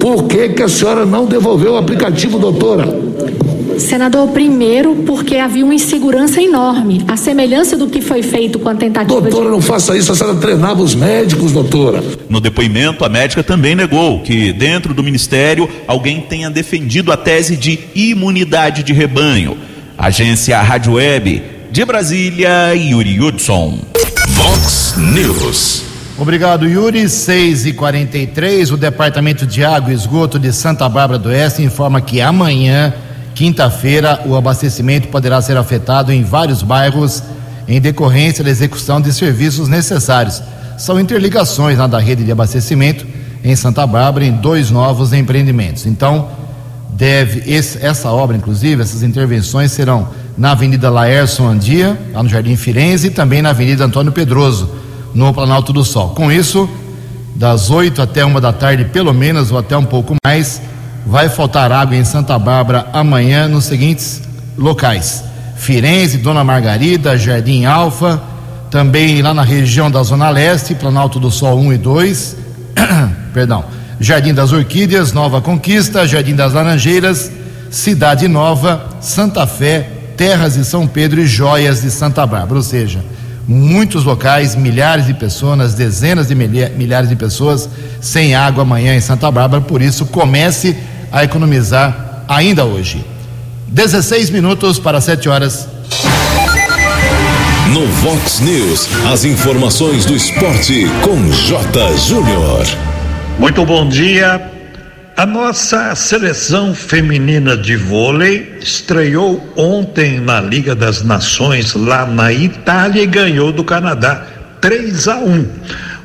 Por 0.00 0.24
que, 0.24 0.48
que 0.48 0.62
a 0.62 0.68
senhora 0.68 1.06
não 1.06 1.24
devolveu 1.24 1.74
o 1.74 1.76
aplicativo, 1.76 2.36
doutora? 2.36 2.88
Senador, 3.78 4.28
primeiro, 4.30 4.96
porque 5.06 5.36
havia 5.36 5.64
uma 5.64 5.72
insegurança 5.72 6.42
enorme. 6.42 7.04
A 7.06 7.16
semelhança 7.16 7.76
do 7.76 7.86
que 7.86 8.00
foi 8.00 8.24
feito 8.24 8.58
com 8.58 8.68
a 8.68 8.74
tentativa 8.74 9.20
Doutora, 9.20 9.44
de... 9.44 9.50
não 9.52 9.62
faça 9.62 9.96
isso, 9.96 10.10
a 10.10 10.16
senhora 10.16 10.36
treinava 10.38 10.82
os 10.82 10.92
médicos, 10.92 11.52
doutora. 11.52 12.02
No 12.28 12.40
depoimento, 12.40 13.04
a 13.04 13.08
médica 13.08 13.44
também 13.44 13.76
negou 13.76 14.20
que, 14.20 14.52
dentro 14.52 14.92
do 14.92 15.02
ministério, 15.02 15.68
alguém 15.86 16.20
tenha 16.22 16.50
defendido 16.50 17.12
a 17.12 17.16
tese 17.16 17.56
de 17.56 17.78
imunidade 17.94 18.82
de 18.82 18.92
rebanho. 18.92 19.56
Agência 19.96 20.60
Rádio 20.60 20.94
Web, 20.94 21.59
de 21.70 21.84
Brasília, 21.84 22.74
Yuri 22.74 23.20
Hudson. 23.20 23.78
Vox 24.30 24.94
News. 24.96 25.84
Obrigado, 26.18 26.66
Yuri. 26.66 27.08
6 27.08 27.66
e 27.66 27.72
43 27.72 28.72
o 28.72 28.76
Departamento 28.76 29.46
de 29.46 29.64
Água 29.64 29.92
e 29.92 29.94
Esgoto 29.94 30.36
de 30.36 30.52
Santa 30.52 30.88
Bárbara 30.88 31.18
do 31.18 31.28
Oeste 31.28 31.62
informa 31.62 32.00
que 32.00 32.20
amanhã, 32.20 32.92
quinta-feira, 33.36 34.20
o 34.26 34.34
abastecimento 34.34 35.08
poderá 35.08 35.40
ser 35.40 35.56
afetado 35.56 36.12
em 36.12 36.24
vários 36.24 36.60
bairros 36.60 37.22
em 37.68 37.80
decorrência 37.80 38.42
da 38.42 38.50
execução 38.50 39.00
de 39.00 39.12
serviços 39.12 39.68
necessários. 39.68 40.42
São 40.76 40.98
interligações 40.98 41.78
lá 41.78 41.86
da 41.86 42.00
rede 42.00 42.24
de 42.24 42.32
abastecimento 42.32 43.06
em 43.44 43.54
Santa 43.54 43.86
Bárbara 43.86 44.24
em 44.24 44.32
dois 44.32 44.72
novos 44.72 45.12
empreendimentos. 45.12 45.86
Então, 45.86 46.28
deve 46.90 47.48
esse, 47.50 47.78
essa 47.84 48.10
obra, 48.10 48.36
inclusive, 48.36 48.82
essas 48.82 49.04
intervenções 49.04 49.70
serão 49.70 50.08
na 50.36 50.52
Avenida 50.52 50.90
Laércio 50.90 51.46
Andia, 51.46 51.98
lá 52.12 52.22
no 52.22 52.28
Jardim 52.28 52.56
Firenze, 52.56 53.08
e 53.08 53.10
também 53.10 53.42
na 53.42 53.50
Avenida 53.50 53.84
Antônio 53.84 54.12
Pedroso, 54.12 54.70
no 55.14 55.32
Planalto 55.32 55.72
do 55.72 55.84
Sol. 55.84 56.10
Com 56.10 56.30
isso, 56.30 56.68
das 57.34 57.70
8 57.70 58.02
até 58.02 58.24
uma 58.24 58.40
da 58.40 58.52
tarde, 58.52 58.84
pelo 58.86 59.12
menos, 59.12 59.50
ou 59.50 59.58
até 59.58 59.76
um 59.76 59.84
pouco 59.84 60.14
mais, 60.24 60.60
vai 61.06 61.28
faltar 61.28 61.72
água 61.72 61.96
em 61.96 62.04
Santa 62.04 62.38
Bárbara 62.38 62.86
amanhã 62.92 63.48
nos 63.48 63.64
seguintes 63.64 64.22
locais: 64.56 65.24
Firenze, 65.56 66.18
Dona 66.18 66.44
Margarida, 66.44 67.16
Jardim 67.16 67.64
Alfa, 67.64 68.22
também 68.70 69.22
lá 69.22 69.34
na 69.34 69.42
região 69.42 69.90
da 69.90 70.02
Zona 70.02 70.30
Leste, 70.30 70.74
Planalto 70.74 71.18
do 71.18 71.30
Sol 71.30 71.58
1 71.58 71.72
e 71.72 71.78
2, 71.78 72.36
perdão, 73.34 73.64
Jardim 73.98 74.32
das 74.32 74.52
Orquídeas, 74.52 75.12
Nova 75.12 75.40
Conquista, 75.40 76.06
Jardim 76.06 76.34
das 76.34 76.52
Laranjeiras, 76.52 77.30
Cidade 77.70 78.28
Nova, 78.28 78.86
Santa 79.00 79.46
Fé, 79.46 79.88
Terras 80.20 80.52
de 80.52 80.66
São 80.66 80.86
Pedro 80.86 81.22
e 81.22 81.26
Joias 81.26 81.80
de 81.80 81.90
Santa 81.90 82.26
Bárbara, 82.26 82.56
ou 82.56 82.62
seja, 82.62 83.02
muitos 83.48 84.04
locais, 84.04 84.54
milhares 84.54 85.06
de 85.06 85.14
pessoas, 85.14 85.72
dezenas 85.72 86.28
de 86.28 86.34
milhares 86.34 87.08
de 87.08 87.16
pessoas 87.16 87.66
sem 88.02 88.34
água 88.34 88.60
amanhã 88.60 88.94
em 88.94 89.00
Santa 89.00 89.30
Bárbara, 89.30 89.62
por 89.62 89.80
isso 89.80 90.04
comece 90.04 90.76
a 91.10 91.24
economizar 91.24 92.26
ainda 92.28 92.66
hoje. 92.66 93.02
16 93.68 94.28
minutos 94.28 94.78
para 94.78 95.00
7 95.00 95.26
horas. 95.26 95.66
No 97.72 97.86
Vox 97.86 98.40
News, 98.40 98.90
as 99.10 99.24
informações 99.24 100.04
do 100.04 100.14
esporte 100.14 100.84
com 101.00 101.32
J. 101.32 101.96
Júnior. 101.96 102.66
Muito 103.38 103.64
bom 103.64 103.88
dia. 103.88 104.59
A 105.20 105.26
nossa 105.26 105.94
seleção 105.94 106.74
feminina 106.74 107.54
de 107.54 107.76
vôlei 107.76 108.56
estreou 108.58 109.52
ontem 109.54 110.18
na 110.18 110.40
Liga 110.40 110.74
das 110.74 111.02
Nações 111.02 111.74
lá 111.74 112.06
na 112.06 112.32
Itália 112.32 113.02
e 113.02 113.06
ganhou 113.06 113.52
do 113.52 113.62
Canadá 113.62 114.24
3 114.62 115.08
a 115.08 115.18
1. 115.18 115.46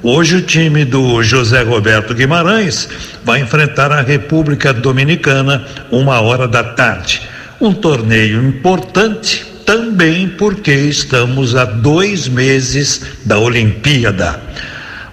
Hoje 0.03 0.35
o 0.35 0.41
time 0.41 0.83
do 0.83 1.23
José 1.23 1.63
Roberto 1.63 2.13
Guimarães 2.13 2.89
vai 3.23 3.39
enfrentar 3.39 3.89
a 3.89 4.01
República 4.01 4.73
Dominicana 4.73 5.65
uma 5.89 6.19
hora 6.19 6.45
da 6.45 6.61
tarde. 6.61 7.21
Um 7.61 7.73
torneio 7.73 8.45
importante 8.45 9.45
também 9.65 10.27
porque 10.27 10.73
estamos 10.73 11.55
a 11.55 11.63
dois 11.63 12.27
meses 12.27 13.01
da 13.23 13.39
Olimpíada. 13.39 14.41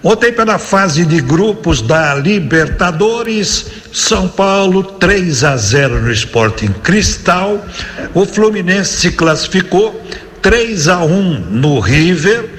Ontem, 0.05 0.33
pela 0.33 0.59
fase 0.59 1.05
de 1.05 1.21
grupos 1.21 1.81
da 1.81 2.15
Libertadores, 2.17 3.67
São 3.93 4.27
Paulo 4.27 4.83
3 4.83 5.45
a 5.45 5.57
0 5.57 6.01
no 6.03 6.11
Sporting 6.11 6.73
Cristal. 6.83 7.65
O 8.13 8.27
Fluminense 8.27 8.97
se 8.97 9.13
classificou 9.13 10.05
3 10.43 10.89
a 10.89 11.05
1 11.05 11.47
no 11.51 11.79
River. 11.79 12.51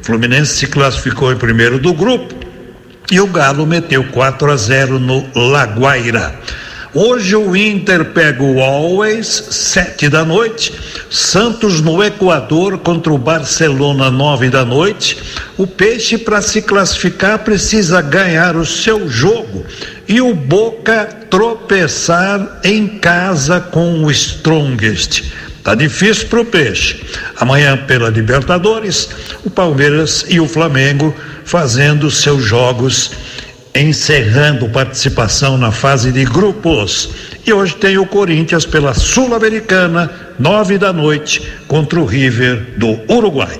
O 0.00 0.04
Fluminense 0.04 0.54
se 0.54 0.68
classificou 0.68 1.32
em 1.32 1.36
primeiro 1.36 1.80
do 1.80 1.92
grupo. 1.92 2.32
E 3.10 3.20
o 3.20 3.26
Galo 3.26 3.66
meteu 3.66 4.04
4 4.04 4.52
a 4.52 4.56
0 4.56 5.00
no 5.00 5.28
Laguaira. 5.34 6.38
Hoje 6.94 7.34
o 7.34 7.56
Inter 7.56 8.04
pega 8.04 8.42
o 8.42 8.60
Always, 8.60 9.26
sete 9.50 10.10
da 10.10 10.26
noite. 10.26 10.74
Santos 11.08 11.80
no 11.80 12.04
Equador 12.04 12.76
contra 12.80 13.10
o 13.10 13.16
Barcelona, 13.16 14.10
nove 14.10 14.50
da 14.50 14.62
noite. 14.62 15.16
O 15.56 15.66
Peixe, 15.66 16.18
para 16.18 16.42
se 16.42 16.60
classificar, 16.60 17.38
precisa 17.38 18.02
ganhar 18.02 18.56
o 18.56 18.66
seu 18.66 19.08
jogo. 19.08 19.64
E 20.06 20.20
o 20.20 20.34
Boca 20.34 21.06
tropeçar 21.30 22.60
em 22.62 22.86
casa 22.98 23.58
com 23.58 24.04
o 24.04 24.10
Strongest. 24.10 25.22
Tá 25.64 25.74
difícil 25.74 26.28
para 26.28 26.42
o 26.42 26.44
Peixe. 26.44 27.00
Amanhã, 27.38 27.74
pela 27.86 28.10
Libertadores, 28.10 29.08
o 29.42 29.48
Palmeiras 29.48 30.26
e 30.28 30.38
o 30.38 30.46
Flamengo 30.46 31.14
fazendo 31.42 32.10
seus 32.10 32.44
jogos 32.44 33.12
encerrando 33.74 34.68
participação 34.68 35.56
na 35.56 35.72
fase 35.72 36.12
de 36.12 36.24
grupos. 36.24 37.08
E 37.46 37.52
hoje 37.52 37.74
tem 37.76 37.98
o 37.98 38.06
Corinthians 38.06 38.66
pela 38.66 38.94
Sul-Americana, 38.94 40.10
nove 40.38 40.78
da 40.78 40.92
noite, 40.92 41.42
contra 41.66 41.98
o 41.98 42.04
River 42.04 42.74
do 42.76 43.00
Uruguai. 43.12 43.58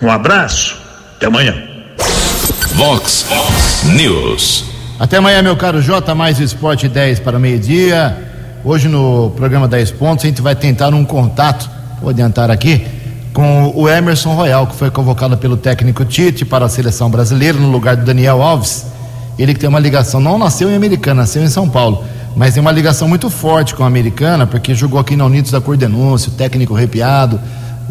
Um 0.00 0.10
abraço, 0.10 0.76
até 1.16 1.26
amanhã. 1.26 1.54
Vox 2.74 3.26
News. 3.84 4.64
Até 4.98 5.16
amanhã, 5.16 5.42
meu 5.42 5.56
caro 5.56 5.80
J, 5.80 6.14
mais 6.14 6.38
esporte 6.38 6.88
10 6.88 7.20
para 7.20 7.38
meio-dia. 7.38 8.16
Hoje 8.62 8.88
no 8.88 9.30
programa 9.30 9.66
10 9.66 9.92
pontos 9.92 10.24
a 10.24 10.28
gente 10.28 10.42
vai 10.42 10.54
tentar 10.54 10.92
um 10.92 11.04
contato, 11.04 11.68
vou 12.00 12.10
adiantar 12.10 12.50
aqui, 12.50 12.86
com 13.32 13.72
o 13.74 13.88
Emerson 13.88 14.34
Royal, 14.34 14.66
que 14.66 14.76
foi 14.76 14.90
convocado 14.90 15.38
pelo 15.38 15.56
técnico 15.56 16.04
Tite 16.04 16.44
para 16.44 16.66
a 16.66 16.68
seleção 16.68 17.10
brasileira 17.10 17.58
no 17.58 17.70
lugar 17.70 17.96
do 17.96 18.04
Daniel 18.04 18.42
Alves 18.42 18.99
ele 19.42 19.54
que 19.54 19.60
tem 19.60 19.68
uma 19.68 19.80
ligação, 19.80 20.20
não 20.20 20.36
nasceu 20.36 20.70
em 20.70 20.76
Americana, 20.76 21.22
nasceu 21.22 21.42
em 21.42 21.48
São 21.48 21.68
Paulo, 21.68 22.04
mas 22.36 22.54
tem 22.54 22.60
uma 22.60 22.70
ligação 22.70 23.08
muito 23.08 23.30
forte 23.30 23.74
com 23.74 23.82
a 23.82 23.86
Americana, 23.86 24.46
porque 24.46 24.74
jogou 24.74 25.00
aqui 25.00 25.16
na 25.16 25.24
Unidos 25.24 25.50
da 25.50 25.60
Cordenúncio, 25.60 26.32
técnico 26.32 26.76
arrepiado, 26.76 27.40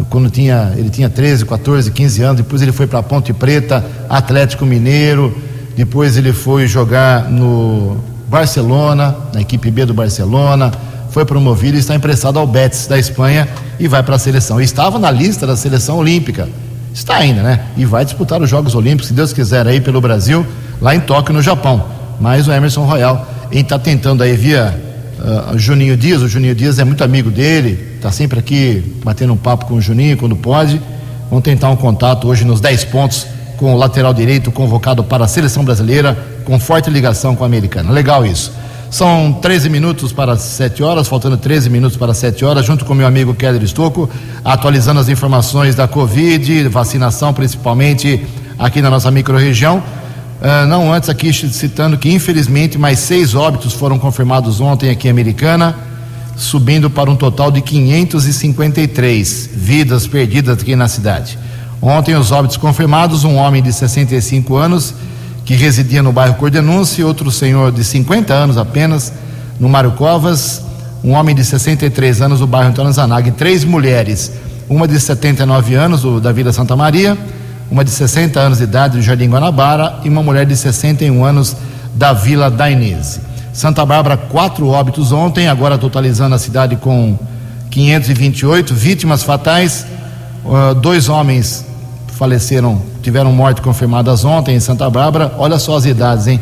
quando 0.10 0.29
tinha, 0.29 0.74
ele 0.77 0.89
tinha 0.89 1.10
13, 1.10 1.46
14, 1.46 1.91
15 1.91 2.22
anos, 2.22 2.38
depois 2.38 2.62
ele 2.62 2.72
foi 2.72 2.88
para 2.88 3.01
Ponte 3.01 3.34
Preta, 3.34 3.84
Atlético 4.08 4.65
Mineiro, 4.65 5.36
depois 5.75 6.18
ele 6.18 6.32
foi 6.32 6.68
jogar 6.68 7.29
no 7.29 7.98
Barcelona, 8.27 9.15
na 9.34 9.41
equipe 9.41 9.72
B 9.72 9.86
do 9.86 9.94
Barcelona, 9.94 10.72
foi 11.10 11.25
promovido 11.25 11.75
e 11.75 11.79
está 11.79 11.96
emprestado 11.96 12.38
ao 12.38 12.46
Betis 12.46 12.86
da 12.86 12.98
Espanha 12.98 13.48
e 13.79 13.88
vai 13.88 14.03
para 14.03 14.15
a 14.15 14.20
seleção. 14.20 14.62
estava 14.62 15.00
na 15.00 15.10
lista 15.10 15.48
da 15.48 15.58
seleção 15.58 15.98
olímpica. 15.98 16.48
Está 16.94 17.15
ainda, 17.15 17.41
né? 17.41 17.62
E 17.75 17.86
vai 17.86 18.03
disputar 18.06 18.41
os 18.41 18.50
Jogos 18.50 18.75
Olímpicos, 18.75 19.08
se 19.08 19.13
Deus 19.13 19.34
quiser, 19.34 19.68
aí 19.68 19.82
pelo 19.82 20.01
Brasil 20.01 20.46
lá 20.81 20.95
em 20.95 21.00
Tóquio, 21.00 21.33
no 21.33 21.41
Japão. 21.41 21.86
Mas 22.19 22.48
o 22.48 22.51
Emerson 22.51 22.86
Royal, 22.86 23.27
está 23.51 23.79
tentando 23.79 24.24
aí 24.24 24.36
via 24.36 24.77
uh, 25.19 25.57
Juninho 25.57 25.95
Dias, 25.95 26.21
o 26.21 26.27
Juninho 26.27 26.55
Dias 26.55 26.79
é 26.79 26.83
muito 26.83 27.03
amigo 27.03 27.29
dele, 27.29 27.95
está 27.95 28.12
sempre 28.12 28.39
aqui 28.39 28.83
batendo 29.03 29.33
um 29.33 29.38
papo 29.38 29.65
com 29.65 29.75
o 29.75 29.81
Juninho 29.81 30.17
quando 30.17 30.36
pode. 30.36 30.81
Vamos 31.29 31.43
tentar 31.43 31.69
um 31.69 31.75
contato 31.75 32.27
hoje 32.27 32.43
nos 32.43 32.59
10 32.59 32.86
pontos 32.86 33.27
com 33.57 33.74
o 33.74 33.77
lateral 33.77 34.13
direito 34.13 34.51
convocado 34.51 35.03
para 35.03 35.25
a 35.25 35.27
seleção 35.27 35.63
brasileira, 35.63 36.17
com 36.45 36.59
forte 36.59 36.89
ligação 36.89 37.36
com 37.36 37.43
a 37.43 37.48
americana. 37.48 37.91
Legal 37.91 38.25
isso. 38.25 38.51
São 38.89 39.33
13 39.33 39.69
minutos 39.69 40.12
para 40.12 40.36
7 40.36 40.81
horas, 40.81 41.07
faltando 41.07 41.38
13 41.38 41.69
minutos 41.69 41.95
para 41.95 42.13
7 42.13 42.43
horas, 42.43 42.65
junto 42.65 42.86
com 42.86 42.95
meu 42.95 43.05
amigo 43.05 43.36
Keller 43.36 43.62
Estocco, 43.62 44.09
atualizando 44.43 45.00
as 45.00 45.09
informações 45.09 45.75
da 45.75 45.88
Covid, 45.88 46.67
vacinação 46.69 47.31
principalmente 47.31 48.25
aqui 48.57 48.81
na 48.81 48.89
nossa 48.89 49.12
microrregião. 49.12 49.83
Uh, 50.39 50.65
não 50.67 50.93
antes 50.93 51.10
aqui 51.10 51.34
citando 51.34 51.98
que 51.98 52.10
infelizmente 52.10 52.77
mais 52.77 53.00
seis 53.00 53.36
óbitos 53.36 53.74
foram 53.74 54.00
confirmados 54.00 54.62
ontem 54.62 54.89
aqui 54.89 55.10
em 55.10 55.12
Americana, 55.12 55.75
subindo 56.38 56.89
para 56.89 57.12
um 57.12 57.15
total 57.15 57.51
de 57.51 57.62
553 57.62 59.50
vidas 59.53 60.08
perdidas 60.08 60.62
aqui 60.62 60.77
na 60.77 60.88
cidade. 60.88 61.38
Ontem 61.81 62.15
os 62.15 62.31
óbitos 62.31 62.55
confirmados, 62.55 63.25
um 63.25 63.36
homem 63.36 63.62
de 63.62 63.74
65 63.74 64.55
anos 64.55 64.93
que 65.43 65.55
residia 65.55 66.01
no 66.01 66.13
bairro 66.13 66.36
Cordenúncio 66.36 67.01
e 67.01 67.03
outro 67.03 67.29
senhor 67.31 67.72
de 67.72 67.84
50 67.84 68.34
anos 68.34 68.58
apenas 68.58 69.12
no 69.60 69.67
Mário 69.67 69.91
Covas, 69.91 70.62
um 71.03 71.12
homem 71.12 71.36
de 71.36 71.43
63 71.43 72.22
anos 72.22 72.39
do 72.39 72.48
bairro 72.48 72.74
Tanzanag, 72.74 73.31
três 73.31 73.65
mulheres, 73.65 74.31
uma 74.69 74.88
de 74.88 75.00
79 75.00 75.75
anos 75.75 76.01
do, 76.01 76.22
da 76.22 76.31
Vila 76.31 76.53
Santa 76.53 76.75
Maria, 76.75 77.17
uma 77.71 77.83
de 77.83 77.91
60 77.91 78.39
anos 78.39 78.57
de 78.57 78.63
idade 78.63 78.97
do 78.97 79.03
Jardim 79.03 79.29
Guanabara 79.29 79.99
e 80.03 80.09
uma 80.09 80.23
mulher 80.23 80.45
de 80.45 80.55
61 80.55 81.23
anos 81.23 81.55
da 81.93 82.13
Vila 82.13 82.49
Dainese. 82.49 83.21
Santa 83.53 83.85
Bárbara, 83.85 84.17
quatro 84.17 84.67
óbitos 84.67 85.11
ontem, 85.11 85.47
agora 85.47 85.77
totalizando 85.77 86.35
a 86.35 86.39
cidade 86.39 86.75
com 86.77 87.17
528 87.69 88.73
vítimas 88.73 89.23
fatais. 89.23 89.85
Uh, 90.43 90.73
dois 90.75 91.09
homens 91.09 91.65
faleceram, 92.07 92.81
tiveram 93.03 93.31
morte 93.31 93.61
confirmadas 93.61 94.23
ontem 94.23 94.55
em 94.55 94.59
Santa 94.59 94.89
Bárbara. 94.89 95.33
Olha 95.38 95.59
só 95.59 95.75
as 95.77 95.85
idades, 95.85 96.27
hein? 96.27 96.39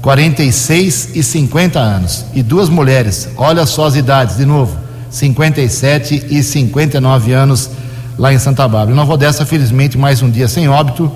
46 0.00 1.10
e 1.14 1.22
50 1.22 1.78
anos. 1.78 2.24
E 2.32 2.42
duas 2.42 2.68
mulheres, 2.68 3.28
olha 3.36 3.66
só 3.66 3.86
as 3.86 3.96
idades, 3.96 4.36
de 4.36 4.46
novo, 4.46 4.76
57 5.10 6.26
e 6.30 6.42
59 6.42 7.32
anos 7.32 7.70
lá 8.18 8.32
em 8.32 8.38
Santa 8.38 8.66
Bárbara. 8.66 8.94
Nova 8.94 9.12
Odessa, 9.14 9.44
felizmente, 9.44 9.98
mais 9.98 10.22
um 10.22 10.30
dia 10.30 10.48
sem 10.48 10.68
óbito, 10.68 11.12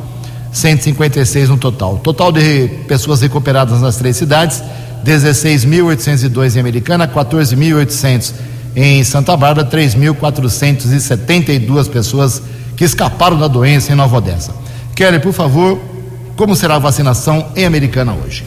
156 0.52 1.48
no 1.48 1.56
total. 1.56 1.98
Total 1.98 2.32
de 2.32 2.68
pessoas 2.86 3.20
recuperadas 3.20 3.80
nas 3.80 3.96
três 3.96 4.16
cidades, 4.16 4.62
16.802 5.04 6.56
em 6.56 6.60
Americana, 6.60 7.08
14.800 7.08 8.32
em 8.76 9.02
Santa 9.02 9.36
Bárbara, 9.36 9.68
3.472 9.68 11.88
pessoas 11.88 12.40
que 12.76 12.84
escaparam 12.84 13.36
da 13.38 13.48
doença 13.48 13.92
em 13.92 13.94
Nova 13.94 14.18
Odessa. 14.18 14.54
Kelly, 14.94 15.18
por 15.18 15.32
favor, 15.32 15.78
como 16.36 16.54
será 16.54 16.76
a 16.76 16.78
vacinação 16.78 17.46
em 17.56 17.64
Americana 17.64 18.14
hoje? 18.14 18.44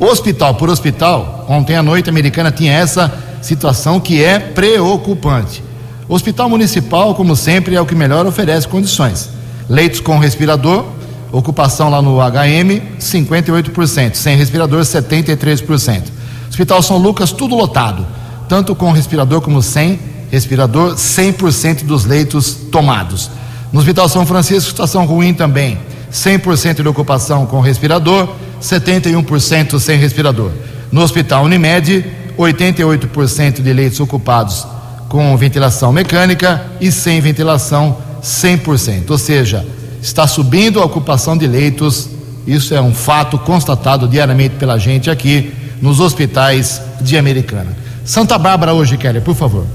Hospital 0.00 0.54
por 0.54 0.70
hospital, 0.70 1.44
ontem 1.48 1.76
à 1.76 1.82
noite 1.82 2.08
a 2.08 2.10
Americana 2.10 2.50
tinha 2.50 2.72
essa 2.72 3.12
situação 3.42 4.00
que 4.00 4.24
é 4.24 4.38
preocupante. 4.38 5.62
O 6.08 6.14
hospital 6.14 6.48
municipal, 6.48 7.14
como 7.14 7.36
sempre, 7.36 7.74
é 7.74 7.80
o 7.80 7.86
que 7.86 7.94
melhor 7.94 8.26
oferece 8.26 8.66
condições. 8.66 9.30
Leitos 9.68 10.00
com 10.00 10.18
respirador, 10.18 10.84
ocupação 11.30 11.88
lá 11.88 12.02
no 12.02 12.18
HM, 12.18 12.98
58%, 12.98 14.14
sem 14.14 14.36
respirador, 14.36 14.80
73%. 14.80 16.02
Hospital 16.48 16.82
São 16.82 16.98
Lucas, 16.98 17.32
tudo 17.32 17.54
lotado, 17.54 18.06
tanto 18.48 18.74
com 18.74 18.92
respirador 18.92 19.40
como 19.40 19.62
sem 19.62 19.98
respirador, 20.30 20.94
100% 20.94 21.84
dos 21.84 22.04
leitos 22.04 22.54
tomados. 22.70 23.30
No 23.72 23.78
Hospital 23.78 24.08
São 24.08 24.26
Francisco, 24.26 24.70
situação 24.70 25.06
ruim 25.06 25.32
também, 25.32 25.78
100% 26.12 26.82
de 26.82 26.88
ocupação 26.88 27.46
com 27.46 27.60
respirador, 27.60 28.28
71% 28.60 29.78
sem 29.78 29.98
respirador. 29.98 30.50
No 30.90 31.00
Hospital 31.00 31.44
Unimed, 31.44 32.04
88% 32.36 33.62
de 33.62 33.72
leitos 33.72 33.98
ocupados 34.00 34.66
com 35.12 35.36
ventilação 35.36 35.92
mecânica 35.92 36.64
e 36.80 36.90
sem 36.90 37.20
ventilação 37.20 37.98
100%. 38.22 39.10
Ou 39.10 39.18
seja, 39.18 39.62
está 40.00 40.26
subindo 40.26 40.80
a 40.80 40.86
ocupação 40.86 41.36
de 41.36 41.46
leitos. 41.46 42.08
Isso 42.46 42.74
é 42.74 42.80
um 42.80 42.94
fato 42.94 43.38
constatado 43.38 44.08
diariamente 44.08 44.54
pela 44.54 44.78
gente 44.78 45.10
aqui 45.10 45.52
nos 45.82 46.00
hospitais 46.00 46.80
de 47.02 47.18
Americana. 47.18 47.76
Santa 48.06 48.38
Bárbara 48.38 48.72
hoje, 48.72 48.96
Kelly, 48.96 49.20
por 49.20 49.34
favor. 49.34 49.66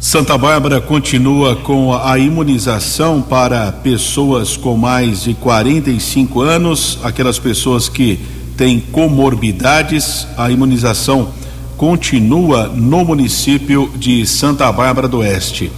Santa 0.00 0.36
Bárbara 0.36 0.80
continua 0.80 1.54
com 1.54 1.94
a 1.94 2.18
imunização 2.18 3.22
para 3.22 3.70
pessoas 3.70 4.56
com 4.56 4.76
mais 4.76 5.22
de 5.22 5.34
45 5.34 6.40
anos, 6.40 6.98
aquelas 7.04 7.38
pessoas 7.38 7.88
que 7.88 8.18
têm 8.56 8.80
comorbidades. 8.80 10.26
A 10.36 10.50
imunização 10.50 11.28
continua 11.76 12.68
no 12.68 13.04
município 13.04 13.90
de 13.96 14.26
Santa 14.26 14.70
Bárbara 14.72 15.06
do 15.06 15.18
Oeste. 15.18 15.70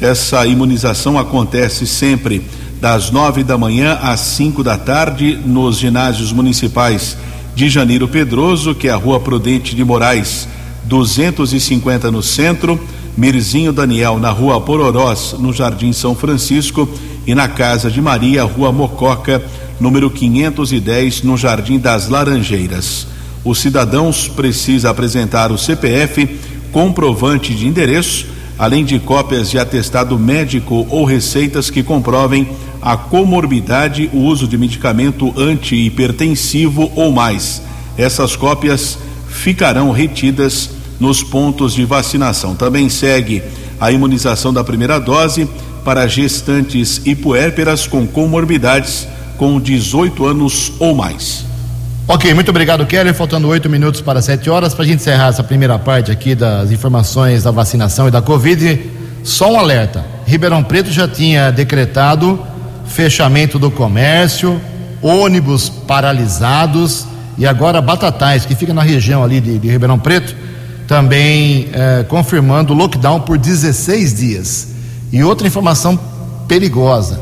Essa 0.00 0.46
imunização 0.46 1.18
acontece 1.18 1.86
sempre 1.86 2.42
das 2.80 3.10
nove 3.10 3.42
da 3.42 3.56
manhã 3.56 3.98
às 4.02 4.20
cinco 4.20 4.62
da 4.62 4.76
tarde 4.76 5.38
nos 5.44 5.78
ginásios 5.78 6.32
municipais 6.32 7.16
de 7.54 7.70
Janeiro 7.70 8.06
Pedroso, 8.06 8.74
que 8.74 8.86
é 8.86 8.90
a 8.90 8.96
Rua 8.96 9.18
Prudente 9.18 9.74
de 9.74 9.82
Moraes, 9.82 10.46
250 10.84 12.10
no 12.10 12.22
centro, 12.22 12.78
Mirzinho 13.16 13.72
Daniel 13.72 14.18
na 14.18 14.30
Rua 14.30 14.60
Pororós, 14.60 15.34
no 15.38 15.54
Jardim 15.54 15.92
São 15.92 16.14
Francisco, 16.14 16.86
e 17.26 17.34
na 17.34 17.48
Casa 17.48 17.90
de 17.90 18.00
Maria, 18.00 18.44
Rua 18.44 18.70
Mococa, 18.70 19.42
número 19.80 20.10
510, 20.10 21.22
no 21.22 21.36
Jardim 21.36 21.78
das 21.78 22.08
Laranjeiras. 22.08 23.15
Os 23.46 23.60
cidadãos 23.60 24.26
precisam 24.26 24.90
apresentar 24.90 25.52
o 25.52 25.56
CPF, 25.56 26.28
comprovante 26.72 27.54
de 27.54 27.68
endereço, 27.68 28.26
além 28.58 28.84
de 28.84 28.98
cópias 28.98 29.48
de 29.48 29.56
atestado 29.56 30.18
médico 30.18 30.84
ou 30.90 31.04
receitas 31.04 31.70
que 31.70 31.80
comprovem 31.80 32.48
a 32.82 32.96
comorbidade, 32.96 34.10
o 34.12 34.18
uso 34.18 34.48
de 34.48 34.58
medicamento 34.58 35.32
antihipertensivo 35.40 36.90
ou 36.96 37.12
mais. 37.12 37.62
Essas 37.96 38.34
cópias 38.34 38.98
ficarão 39.28 39.92
retidas 39.92 40.70
nos 40.98 41.22
pontos 41.22 41.72
de 41.72 41.84
vacinação. 41.84 42.56
Também 42.56 42.88
segue 42.88 43.44
a 43.80 43.92
imunização 43.92 44.52
da 44.52 44.64
primeira 44.64 44.98
dose 44.98 45.48
para 45.84 46.08
gestantes 46.08 47.00
e 47.04 47.14
puérperas 47.14 47.86
com 47.86 48.08
comorbidades 48.08 49.06
com 49.38 49.60
18 49.60 50.26
anos 50.26 50.72
ou 50.80 50.96
mais. 50.96 51.55
Ok, 52.08 52.32
muito 52.34 52.50
obrigado, 52.50 52.86
Kelly. 52.86 53.12
Faltando 53.12 53.48
oito 53.48 53.68
minutos 53.68 54.00
para 54.00 54.22
sete 54.22 54.48
horas, 54.48 54.72
para 54.72 54.84
a 54.84 54.86
gente 54.86 55.00
encerrar 55.00 55.26
essa 55.26 55.42
primeira 55.42 55.76
parte 55.76 56.12
aqui 56.12 56.36
das 56.36 56.70
informações 56.70 57.42
da 57.42 57.50
vacinação 57.50 58.06
e 58.06 58.12
da 58.12 58.22
Covid, 58.22 58.80
só 59.24 59.50
um 59.50 59.58
alerta. 59.58 60.04
Ribeirão 60.24 60.62
Preto 60.62 60.92
já 60.92 61.08
tinha 61.08 61.50
decretado 61.50 62.40
fechamento 62.86 63.58
do 63.58 63.72
comércio, 63.72 64.60
ônibus 65.02 65.68
paralisados 65.68 67.08
e 67.36 67.44
agora 67.44 67.82
Batatais, 67.82 68.46
que 68.46 68.54
fica 68.54 68.72
na 68.72 68.82
região 68.82 69.24
ali 69.24 69.40
de, 69.40 69.58
de 69.58 69.68
Ribeirão 69.68 69.98
Preto, 69.98 70.32
também 70.86 71.70
eh, 71.72 72.04
confirmando 72.08 72.72
lockdown 72.72 73.22
por 73.22 73.36
16 73.36 74.14
dias. 74.14 74.68
E 75.12 75.24
outra 75.24 75.48
informação 75.48 75.98
perigosa: 76.46 77.20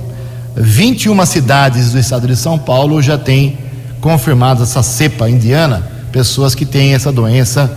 21 0.54 1.24
cidades 1.24 1.92
do 1.92 1.98
estado 1.98 2.26
de 2.26 2.36
São 2.36 2.58
Paulo 2.58 3.00
já 3.00 3.16
têm 3.16 3.63
confirmado 4.04 4.62
essa 4.62 4.82
cepa 4.82 5.30
indiana, 5.30 5.82
pessoas 6.12 6.54
que 6.54 6.66
têm 6.66 6.92
essa 6.92 7.10
doença. 7.10 7.74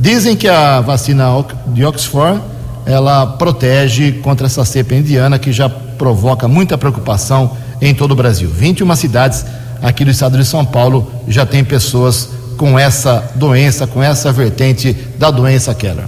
Dizem 0.00 0.34
que 0.34 0.48
a 0.48 0.80
vacina 0.80 1.26
de 1.68 1.84
Oxford 1.84 2.42
ela 2.84 3.24
protege 3.24 4.10
contra 4.10 4.48
essa 4.48 4.64
cepa 4.64 4.96
indiana 4.96 5.38
que 5.38 5.52
já 5.52 5.68
provoca 5.68 6.48
muita 6.48 6.76
preocupação 6.76 7.56
em 7.80 7.94
todo 7.94 8.10
o 8.10 8.16
Brasil. 8.16 8.50
21 8.50 8.96
cidades 8.96 9.46
aqui 9.80 10.04
do 10.04 10.10
estado 10.10 10.36
de 10.36 10.44
São 10.44 10.64
Paulo 10.64 11.12
já 11.28 11.46
tem 11.46 11.62
pessoas 11.62 12.30
com 12.56 12.76
essa 12.76 13.30
doença, 13.36 13.86
com 13.86 14.02
essa 14.02 14.32
vertente 14.32 14.92
da 15.16 15.30
doença 15.30 15.72
Keller. 15.76 16.06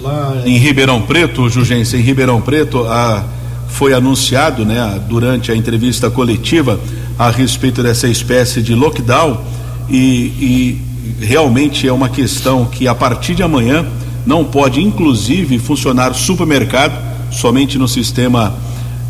Lá 0.00 0.42
em 0.44 0.58
Ribeirão 0.58 1.02
Preto, 1.02 1.48
Jugense, 1.48 1.96
em 1.96 2.02
Ribeirão 2.02 2.40
Preto, 2.40 2.86
a, 2.86 3.24
foi 3.66 3.92
anunciado, 3.92 4.64
né, 4.64 5.00
durante 5.08 5.50
a 5.50 5.56
entrevista 5.56 6.08
coletiva 6.08 6.78
a 7.18 7.30
respeito 7.30 7.82
dessa 7.82 8.06
espécie 8.06 8.62
de 8.62 8.74
lockdown 8.74 9.42
e, 9.90 9.98
e 9.98 10.80
realmente 11.20 11.88
é 11.88 11.92
uma 11.92 12.08
questão 12.08 12.66
que 12.66 12.86
a 12.86 12.94
partir 12.94 13.34
de 13.34 13.42
amanhã 13.42 13.84
não 14.24 14.44
pode, 14.44 14.80
inclusive, 14.80 15.58
funcionar 15.58 16.14
supermercado 16.14 16.92
somente 17.30 17.78
no 17.78 17.88
sistema 17.88 18.54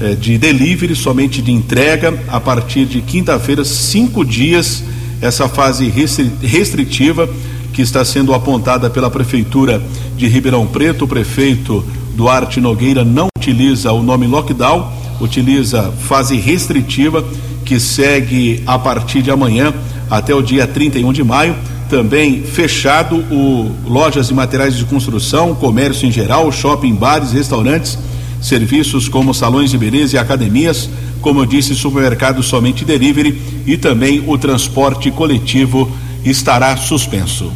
eh, 0.01 0.15
de 0.15 0.39
delivery, 0.39 0.95
somente 0.95 1.43
de 1.43 1.51
entrega. 1.51 2.17
A 2.29 2.39
partir 2.39 2.87
de 2.87 3.01
quinta-feira, 3.01 3.65
cinco 3.65 4.25
dias, 4.25 4.85
essa 5.21 5.49
fase 5.49 5.93
restritiva 6.41 7.29
que 7.73 7.83
está 7.83 8.05
sendo 8.05 8.33
apontada 8.33 8.89
pela 8.89 9.11
Prefeitura 9.11 9.83
de 10.17 10.29
Ribeirão 10.29 10.67
Preto. 10.67 11.05
O 11.05 11.09
prefeito 11.09 11.85
Duarte 12.15 12.61
Nogueira 12.61 13.05
não 13.05 13.27
utiliza 13.37 13.93
o 13.93 14.03
nome 14.03 14.27
lockdown, 14.27 14.93
utiliza 15.21 15.93
fase 16.07 16.37
restritiva 16.37 17.25
que 17.69 17.79
segue 17.79 18.63
a 18.67 18.79
partir 18.79 19.21
de 19.21 19.31
amanhã 19.31 19.75
até 20.11 20.35
o 20.35 20.41
dia 20.41 20.67
31 20.67 21.13
de 21.13 21.23
maio 21.23 21.55
também 21.91 22.43
fechado 22.43 23.17
o 23.31 23.71
lojas 23.87 24.31
e 24.31 24.35
materiais 24.35 24.75
de 24.75 24.85
construção, 24.87 25.55
comércio 25.55 26.09
em 26.09 26.13
geral, 26.13 26.51
shopping, 26.51 26.95
bares, 26.95 27.33
restaurantes, 27.33 27.99
serviços 28.41 29.07
como 29.07 29.35
salões 29.35 29.71
de 29.71 29.77
beleza 29.77 30.17
e 30.17 30.19
academias, 30.19 30.89
como 31.21 31.41
eu 31.41 31.47
disse, 31.47 31.75
supermercados 31.75 32.47
somente 32.47 32.87
delivery 32.87 33.39
e 33.67 33.77
também 33.77 34.25
o 34.27 34.39
transporte 34.39 35.11
coletivo 35.11 35.91
estará 36.25 36.75
suspenso. 36.77 37.53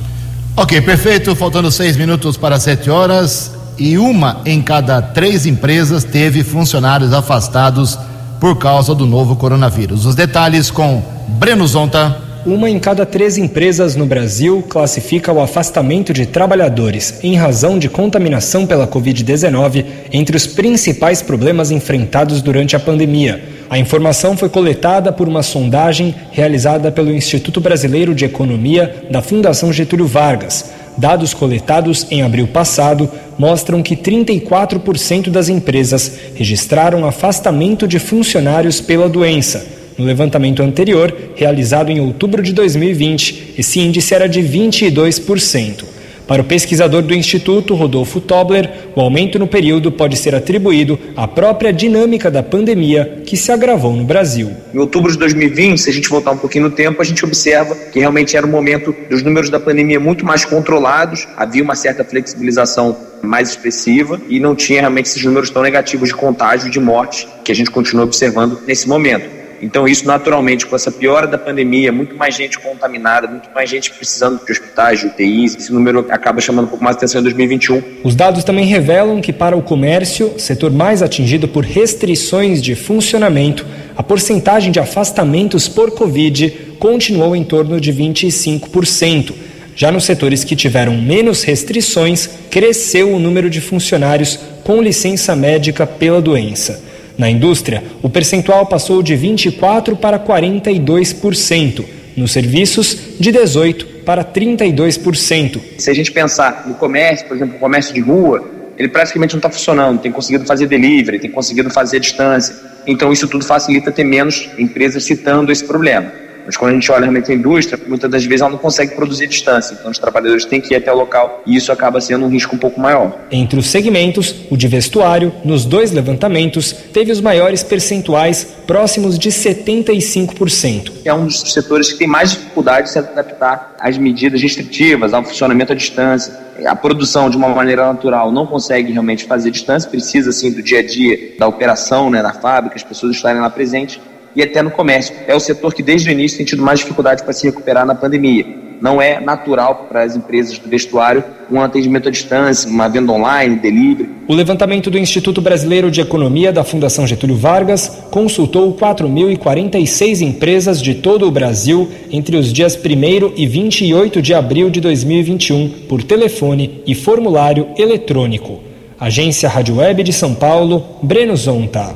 Ok, 0.54 0.78
perfeito. 0.82 1.34
Faltando 1.34 1.70
seis 1.70 1.96
minutos 1.96 2.36
para 2.36 2.60
sete 2.60 2.90
horas 2.90 3.52
e 3.78 3.96
uma 3.96 4.42
em 4.44 4.60
cada 4.60 5.00
três 5.00 5.46
empresas 5.46 6.04
teve 6.04 6.44
funcionários 6.44 7.14
afastados 7.14 7.98
por 8.42 8.58
causa 8.58 8.92
do 8.92 9.06
novo 9.06 9.36
coronavírus. 9.36 10.04
Os 10.04 10.16
detalhes 10.16 10.68
com 10.68 11.00
Breno 11.28 11.64
Zonta. 11.64 12.16
Uma 12.44 12.68
em 12.68 12.76
cada 12.76 13.06
três 13.06 13.38
empresas 13.38 13.94
no 13.94 14.04
Brasil 14.04 14.64
classifica 14.68 15.30
o 15.32 15.40
afastamento 15.40 16.12
de 16.12 16.26
trabalhadores 16.26 17.20
em 17.22 17.36
razão 17.36 17.78
de 17.78 17.88
contaminação 17.88 18.66
pela 18.66 18.84
Covid-19 18.84 19.84
entre 20.12 20.36
os 20.36 20.44
principais 20.44 21.22
problemas 21.22 21.70
enfrentados 21.70 22.42
durante 22.42 22.74
a 22.74 22.80
pandemia. 22.80 23.40
A 23.70 23.78
informação 23.78 24.36
foi 24.36 24.48
coletada 24.48 25.12
por 25.12 25.28
uma 25.28 25.44
sondagem 25.44 26.12
realizada 26.32 26.90
pelo 26.90 27.12
Instituto 27.12 27.60
Brasileiro 27.60 28.12
de 28.12 28.24
Economia 28.24 29.06
da 29.08 29.22
Fundação 29.22 29.72
Getúlio 29.72 30.08
Vargas. 30.08 30.81
Dados 30.96 31.32
coletados 31.32 32.06
em 32.10 32.22
abril 32.22 32.46
passado 32.46 33.10
mostram 33.38 33.82
que 33.82 33.96
34% 33.96 35.30
das 35.30 35.48
empresas 35.48 36.12
registraram 36.34 37.06
afastamento 37.06 37.88
de 37.88 37.98
funcionários 37.98 38.80
pela 38.80 39.08
doença 39.08 39.82
no 39.96 40.04
levantamento 40.04 40.62
anterior, 40.62 41.14
realizado 41.36 41.90
em 41.90 42.00
outubro 42.00 42.42
de 42.42 42.52
2020, 42.52 43.54
esse 43.58 43.80
índice 43.80 44.14
era 44.14 44.28
de 44.28 44.40
22%. 44.40 45.84
Para 46.32 46.40
o 46.40 46.44
pesquisador 46.46 47.02
do 47.02 47.12
Instituto, 47.12 47.74
Rodolfo 47.74 48.18
Tobler, 48.18 48.88
o 48.96 49.02
aumento 49.02 49.38
no 49.38 49.46
período 49.46 49.92
pode 49.92 50.16
ser 50.16 50.34
atribuído 50.34 50.98
à 51.14 51.28
própria 51.28 51.70
dinâmica 51.70 52.30
da 52.30 52.42
pandemia 52.42 53.22
que 53.26 53.36
se 53.36 53.52
agravou 53.52 53.94
no 53.94 54.02
Brasil. 54.02 54.50
Em 54.72 54.78
outubro 54.78 55.12
de 55.12 55.18
2020, 55.18 55.76
se 55.76 55.90
a 55.90 55.92
gente 55.92 56.08
voltar 56.08 56.30
um 56.30 56.38
pouquinho 56.38 56.64
no 56.64 56.70
tempo, 56.70 57.02
a 57.02 57.04
gente 57.04 57.22
observa 57.22 57.74
que 57.74 57.98
realmente 57.98 58.34
era 58.34 58.46
um 58.46 58.50
momento 58.50 58.96
dos 59.10 59.22
números 59.22 59.50
da 59.50 59.60
pandemia 59.60 60.00
muito 60.00 60.24
mais 60.24 60.42
controlados, 60.42 61.28
havia 61.36 61.62
uma 61.62 61.74
certa 61.74 62.02
flexibilização 62.02 62.96
mais 63.22 63.50
expressiva 63.50 64.18
e 64.26 64.40
não 64.40 64.54
tinha 64.54 64.80
realmente 64.80 65.10
esses 65.10 65.22
números 65.22 65.50
tão 65.50 65.60
negativos 65.62 66.08
de 66.08 66.14
contágio 66.14 66.68
e 66.68 66.70
de 66.70 66.80
morte 66.80 67.28
que 67.44 67.52
a 67.52 67.54
gente 67.54 67.70
continua 67.70 68.04
observando 68.04 68.58
nesse 68.66 68.88
momento. 68.88 69.41
Então, 69.62 69.86
isso 69.86 70.04
naturalmente, 70.04 70.66
com 70.66 70.74
essa 70.74 70.90
piora 70.90 71.24
da 71.24 71.38
pandemia, 71.38 71.92
muito 71.92 72.16
mais 72.16 72.34
gente 72.34 72.58
contaminada, 72.58 73.28
muito 73.28 73.48
mais 73.54 73.70
gente 73.70 73.92
precisando 73.92 74.44
de 74.44 74.50
hospitais, 74.50 74.98
de 74.98 75.06
UTIs, 75.06 75.54
esse 75.54 75.72
número 75.72 76.04
acaba 76.10 76.40
chamando 76.40 76.64
um 76.64 76.68
pouco 76.68 76.82
mais 76.82 76.96
atenção 76.96 77.20
em 77.20 77.22
2021. 77.22 77.80
Os 78.02 78.16
dados 78.16 78.42
também 78.42 78.66
revelam 78.66 79.20
que, 79.20 79.32
para 79.32 79.56
o 79.56 79.62
comércio, 79.62 80.34
setor 80.36 80.72
mais 80.72 81.00
atingido 81.00 81.46
por 81.46 81.64
restrições 81.64 82.60
de 82.60 82.74
funcionamento, 82.74 83.64
a 83.96 84.02
porcentagem 84.02 84.72
de 84.72 84.80
afastamentos 84.80 85.68
por 85.68 85.92
Covid 85.92 86.50
continuou 86.80 87.36
em 87.36 87.44
torno 87.44 87.80
de 87.80 87.92
25%. 87.92 89.32
Já 89.76 89.92
nos 89.92 90.04
setores 90.04 90.42
que 90.42 90.56
tiveram 90.56 90.96
menos 90.96 91.44
restrições, 91.44 92.28
cresceu 92.50 93.14
o 93.14 93.20
número 93.20 93.48
de 93.48 93.60
funcionários 93.60 94.40
com 94.64 94.82
licença 94.82 95.36
médica 95.36 95.86
pela 95.86 96.20
doença. 96.20 96.91
Na 97.16 97.28
indústria, 97.30 97.82
o 98.02 98.08
percentual 98.08 98.66
passou 98.66 99.02
de 99.02 99.14
24% 99.14 99.96
para 99.96 100.18
42%. 100.18 101.84
Nos 102.16 102.32
serviços, 102.32 103.16
de 103.18 103.32
18% 103.32 103.86
para 104.04 104.24
32%. 104.24 105.60
Se 105.78 105.90
a 105.90 105.94
gente 105.94 106.12
pensar 106.12 106.66
no 106.66 106.74
comércio, 106.74 107.26
por 107.26 107.36
exemplo, 107.36 107.56
o 107.56 107.58
comércio 107.58 107.94
de 107.94 108.00
rua, 108.00 108.50
ele 108.76 108.88
praticamente 108.88 109.34
não 109.34 109.38
está 109.38 109.48
funcionando, 109.50 110.00
tem 110.00 110.10
conseguido 110.10 110.44
fazer 110.44 110.66
delivery, 110.66 111.18
tem 111.18 111.30
conseguido 111.30 111.70
fazer 111.70 112.00
distância. 112.00 112.54
Então, 112.86 113.12
isso 113.12 113.28
tudo 113.28 113.44
facilita 113.44 113.92
ter 113.92 114.04
menos 114.04 114.48
empresas 114.58 115.04
citando 115.04 115.52
esse 115.52 115.64
problema. 115.64 116.12
Mas 116.44 116.56
quando 116.56 116.72
a 116.72 116.74
gente 116.74 116.90
olha 116.90 117.02
realmente 117.02 117.30
a 117.30 117.34
indústria, 117.34 117.80
muitas 117.86 118.10
das 118.10 118.24
vezes 118.24 118.40
ela 118.40 118.50
não 118.50 118.58
consegue 118.58 118.94
produzir 118.94 119.26
distância. 119.26 119.76
Então 119.78 119.90
os 119.90 119.98
trabalhadores 119.98 120.44
têm 120.44 120.60
que 120.60 120.74
ir 120.74 120.76
até 120.76 120.92
o 120.92 120.96
local 120.96 121.42
e 121.46 121.56
isso 121.56 121.72
acaba 121.72 122.00
sendo 122.00 122.24
um 122.24 122.28
risco 122.28 122.56
um 122.56 122.58
pouco 122.58 122.80
maior. 122.80 123.18
Entre 123.30 123.58
os 123.58 123.66
segmentos, 123.68 124.34
o 124.50 124.56
de 124.56 124.68
vestuário, 124.68 125.32
nos 125.44 125.64
dois 125.64 125.92
levantamentos, 125.92 126.72
teve 126.72 127.12
os 127.12 127.20
maiores 127.20 127.62
percentuais 127.62 128.46
próximos 128.66 129.18
de 129.18 129.30
75%. 129.30 130.92
É 131.04 131.12
um 131.12 131.26
dos 131.26 131.40
setores 131.52 131.92
que 131.92 131.98
tem 131.98 132.06
mais 132.06 132.30
dificuldade 132.32 132.86
de 132.86 132.92
se 132.92 132.98
adaptar 132.98 133.74
às 133.78 133.98
medidas 133.98 134.40
restritivas, 134.40 135.12
ao 135.12 135.22
funcionamento 135.24 135.72
à 135.72 135.76
distância. 135.76 136.40
A 136.64 136.76
produção, 136.76 137.28
de 137.28 137.36
uma 137.36 137.48
maneira 137.48 137.86
natural, 137.86 138.30
não 138.30 138.46
consegue 138.46 138.92
realmente 138.92 139.24
fazer 139.24 139.50
distância, 139.50 139.90
precisa, 139.90 140.30
assim, 140.30 140.52
do 140.52 140.62
dia 140.62 140.78
a 140.78 140.82
dia, 140.86 141.34
da 141.38 141.46
operação 141.46 142.08
né, 142.10 142.22
na 142.22 142.32
fábrica, 142.32 142.76
as 142.76 142.84
pessoas 142.84 143.16
estarem 143.16 143.40
lá 143.40 143.50
presentes 143.50 144.00
e 144.34 144.42
até 144.42 144.62
no 144.62 144.70
comércio. 144.70 145.14
É 145.26 145.34
o 145.34 145.40
setor 145.40 145.74
que 145.74 145.82
desde 145.82 146.08
o 146.08 146.12
início 146.12 146.38
tem 146.38 146.46
tido 146.46 146.62
mais 146.62 146.80
dificuldade 146.80 147.22
para 147.22 147.32
se 147.32 147.46
recuperar 147.46 147.86
na 147.86 147.94
pandemia. 147.94 148.62
Não 148.82 149.00
é 149.00 149.20
natural 149.20 149.86
para 149.88 150.02
as 150.02 150.16
empresas 150.16 150.58
do 150.58 150.68
vestuário 150.68 151.22
um 151.48 151.60
atendimento 151.60 152.08
à 152.08 152.10
distância, 152.10 152.68
uma 152.68 152.88
venda 152.88 153.12
online, 153.12 153.54
delivery. 153.56 154.08
O 154.26 154.34
levantamento 154.34 154.90
do 154.90 154.98
Instituto 154.98 155.40
Brasileiro 155.40 155.88
de 155.88 156.00
Economia 156.00 156.52
da 156.52 156.64
Fundação 156.64 157.06
Getúlio 157.06 157.36
Vargas 157.36 158.02
consultou 158.10 158.74
4.046 158.74 160.22
empresas 160.22 160.82
de 160.82 160.94
todo 160.94 161.28
o 161.28 161.30
Brasil 161.30 161.88
entre 162.10 162.36
os 162.36 162.52
dias 162.52 162.76
1 162.76 163.34
e 163.36 163.46
28 163.46 164.20
de 164.20 164.34
abril 164.34 164.68
de 164.68 164.80
2021 164.80 165.86
por 165.88 166.02
telefone 166.02 166.82
e 166.84 166.92
formulário 166.92 167.68
eletrônico. 167.78 168.60
Agência 168.98 169.48
Rádio 169.48 169.76
Web 169.76 170.02
de 170.02 170.12
São 170.12 170.34
Paulo, 170.34 170.84
Breno 171.02 171.36
Zonta. 171.36 171.94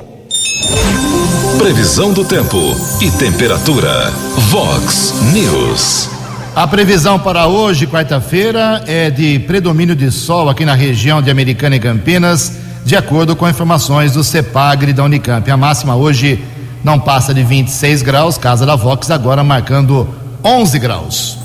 Previsão 1.58 2.12
do 2.12 2.24
tempo 2.24 2.58
e 3.00 3.10
temperatura. 3.10 4.10
Vox 4.50 5.14
News. 5.32 6.08
A 6.54 6.66
previsão 6.66 7.18
para 7.18 7.46
hoje, 7.46 7.86
quarta-feira, 7.86 8.84
é 8.86 9.10
de 9.10 9.38
predomínio 9.40 9.96
de 9.96 10.10
sol 10.10 10.48
aqui 10.48 10.64
na 10.64 10.74
região 10.74 11.22
de 11.22 11.30
Americana 11.30 11.76
e 11.76 11.80
Campinas, 11.80 12.52
de 12.84 12.94
acordo 12.94 13.34
com 13.34 13.48
informações 13.48 14.12
do 14.12 14.22
CEPAGRE 14.22 14.92
da 14.92 15.04
Unicamp. 15.04 15.50
A 15.50 15.56
máxima 15.56 15.96
hoje 15.96 16.44
não 16.84 17.00
passa 17.00 17.32
de 17.32 17.42
26 17.42 18.02
graus, 18.02 18.38
casa 18.38 18.66
da 18.66 18.76
Vox 18.76 19.10
agora 19.10 19.42
marcando 19.42 20.08
11 20.44 20.78
graus. 20.78 21.38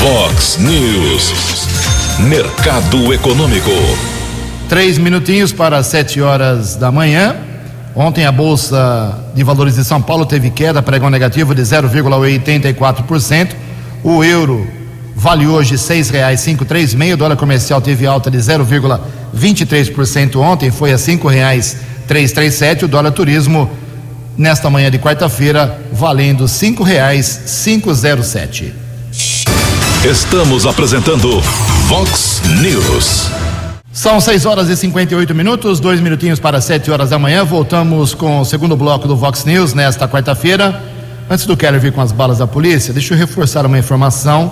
Vox 0.00 0.58
News. 0.58 1.32
Mercado 2.20 3.12
Econômico. 3.12 3.70
Três 4.68 4.98
minutinhos 4.98 5.50
para 5.50 5.82
sete 5.82 6.20
horas 6.20 6.76
da 6.76 6.92
manhã. 6.92 7.51
Ontem 7.94 8.24
a 8.24 8.32
Bolsa 8.32 9.18
de 9.34 9.44
Valores 9.44 9.74
de 9.74 9.84
São 9.84 10.00
Paulo 10.00 10.24
teve 10.24 10.48
queda, 10.50 10.82
pregão 10.82 11.10
negativo 11.10 11.54
de 11.54 11.60
0,84%. 11.62 13.54
O 14.02 14.24
euro 14.24 14.66
vale 15.14 15.46
hoje 15.46 15.72
R$ 15.72 15.78
6,536. 15.78 17.12
O 17.12 17.16
dólar 17.16 17.36
comercial 17.36 17.80
teve 17.80 18.06
alta 18.06 18.30
de 18.30 18.38
0,23% 18.38 20.36
ontem, 20.36 20.70
foi 20.70 20.92
a 20.92 20.96
R$ 20.96 21.02
5,337. 21.02 22.84
O 22.86 22.88
dólar 22.88 23.12
turismo, 23.12 23.70
nesta 24.38 24.70
manhã 24.70 24.90
de 24.90 24.98
quarta-feira, 24.98 25.78
valendo 25.92 26.44
R$ 26.44 26.48
5,507. 26.48 28.72
Estamos 30.04 30.66
apresentando 30.66 31.40
Vox 31.88 32.40
News. 32.60 33.51
São 33.92 34.18
6 34.18 34.46
horas 34.46 34.70
e 34.70 34.76
58 34.76 35.34
minutos, 35.34 35.78
dois 35.78 36.00
minutinhos 36.00 36.40
para 36.40 36.62
7 36.62 36.90
horas 36.90 37.10
da 37.10 37.18
manhã. 37.18 37.44
Voltamos 37.44 38.14
com 38.14 38.40
o 38.40 38.44
segundo 38.44 38.74
bloco 38.74 39.06
do 39.06 39.14
Vox 39.14 39.44
News 39.44 39.74
nesta 39.74 40.08
quarta-feira. 40.08 40.82
Antes 41.28 41.44
do 41.44 41.54
Keller 41.54 41.78
vir 41.78 41.92
com 41.92 42.00
as 42.00 42.10
balas 42.10 42.38
da 42.38 42.46
polícia, 42.46 42.90
deixa 42.94 43.12
eu 43.12 43.18
reforçar 43.18 43.66
uma 43.66 43.78
informação 43.78 44.50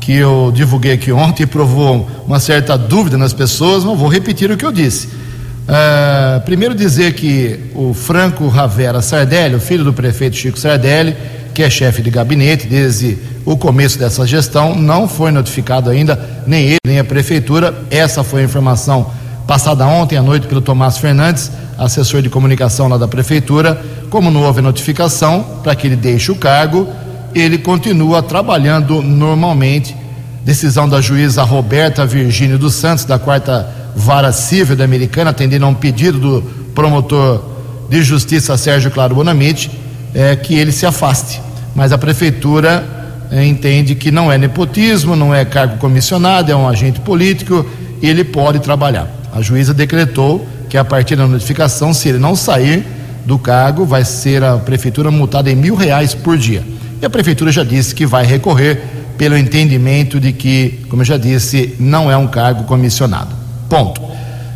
que 0.00 0.14
eu 0.14 0.50
divulguei 0.54 0.92
aqui 0.92 1.12
ontem 1.12 1.42
e 1.42 1.46
provou 1.46 2.08
uma 2.26 2.40
certa 2.40 2.78
dúvida 2.78 3.18
nas 3.18 3.34
pessoas, 3.34 3.84
mas 3.84 3.98
vou 3.98 4.08
repetir 4.08 4.50
o 4.50 4.56
que 4.56 4.64
eu 4.64 4.72
disse. 4.72 5.06
Uh, 5.06 6.40
primeiro 6.46 6.74
dizer 6.74 7.12
que 7.12 7.60
o 7.74 7.92
Franco 7.92 8.48
Ravera 8.48 9.02
Sardelli, 9.02 9.54
o 9.54 9.60
filho 9.60 9.84
do 9.84 9.92
prefeito 9.92 10.34
Chico 10.34 10.58
Sardelli, 10.58 11.14
que 11.54 11.62
é 11.62 11.70
chefe 11.70 12.02
de 12.02 12.10
gabinete 12.10 12.66
desde 12.66 13.18
o 13.44 13.56
começo 13.56 13.98
dessa 13.98 14.26
gestão, 14.26 14.74
não 14.74 15.08
foi 15.08 15.30
notificado 15.30 15.90
ainda, 15.90 16.18
nem 16.46 16.64
ele, 16.64 16.78
nem 16.86 16.98
a 16.98 17.04
prefeitura. 17.04 17.74
Essa 17.90 18.22
foi 18.22 18.42
a 18.42 18.44
informação 18.44 19.10
passada 19.46 19.86
ontem 19.86 20.16
à 20.16 20.22
noite 20.22 20.46
pelo 20.46 20.60
Tomás 20.60 20.98
Fernandes, 20.98 21.50
assessor 21.76 22.22
de 22.22 22.30
comunicação 22.30 22.88
lá 22.88 22.96
da 22.96 23.08
prefeitura. 23.08 23.80
Como 24.08 24.30
não 24.30 24.42
houve 24.42 24.60
notificação 24.60 25.60
para 25.62 25.74
que 25.74 25.86
ele 25.86 25.96
deixe 25.96 26.30
o 26.30 26.36
cargo, 26.36 26.88
ele 27.34 27.58
continua 27.58 28.22
trabalhando 28.22 29.02
normalmente. 29.02 29.96
Decisão 30.44 30.88
da 30.88 31.00
juíza 31.00 31.42
Roberta 31.42 32.04
Virgínio 32.04 32.58
dos 32.58 32.74
Santos, 32.74 33.04
da 33.04 33.18
quarta 33.18 33.68
vara 33.94 34.32
civil 34.32 34.74
da 34.74 34.84
Americana, 34.84 35.30
atendendo 35.30 35.66
a 35.66 35.68
um 35.68 35.74
pedido 35.74 36.18
do 36.18 36.42
promotor 36.74 37.52
de 37.88 38.02
justiça 38.02 38.56
Sérgio 38.56 38.90
Claro 38.90 39.14
Bonamite, 39.14 39.70
é 40.14 40.36
que 40.36 40.54
ele 40.54 40.72
se 40.72 40.86
afaste. 40.86 41.40
Mas 41.74 41.92
a 41.92 41.98
prefeitura 41.98 42.84
é, 43.30 43.44
entende 43.44 43.94
que 43.94 44.10
não 44.10 44.30
é 44.30 44.36
nepotismo, 44.36 45.16
não 45.16 45.34
é 45.34 45.44
cargo 45.44 45.78
comissionado, 45.78 46.52
é 46.52 46.56
um 46.56 46.68
agente 46.68 47.00
político 47.00 47.64
e 48.00 48.08
ele 48.08 48.24
pode 48.24 48.58
trabalhar. 48.60 49.08
A 49.32 49.40
juíza 49.40 49.72
decretou 49.72 50.46
que 50.68 50.76
a 50.76 50.84
partir 50.84 51.16
da 51.16 51.26
notificação, 51.26 51.94
se 51.94 52.08
ele 52.08 52.18
não 52.18 52.36
sair 52.36 52.84
do 53.24 53.38
cargo, 53.38 53.84
vai 53.84 54.04
ser 54.04 54.42
a 54.42 54.56
prefeitura 54.58 55.10
multada 55.10 55.50
em 55.50 55.56
mil 55.56 55.74
reais 55.74 56.14
por 56.14 56.36
dia. 56.36 56.62
E 57.00 57.06
a 57.06 57.10
prefeitura 57.10 57.50
já 57.50 57.64
disse 57.64 57.94
que 57.94 58.04
vai 58.04 58.24
recorrer 58.24 58.82
pelo 59.16 59.36
entendimento 59.36 60.18
de 60.18 60.32
que, 60.32 60.80
como 60.88 61.02
eu 61.02 61.06
já 61.06 61.16
disse, 61.16 61.74
não 61.78 62.10
é 62.10 62.16
um 62.16 62.26
cargo 62.26 62.64
comissionado. 62.64 63.34
Ponto. 63.68 64.00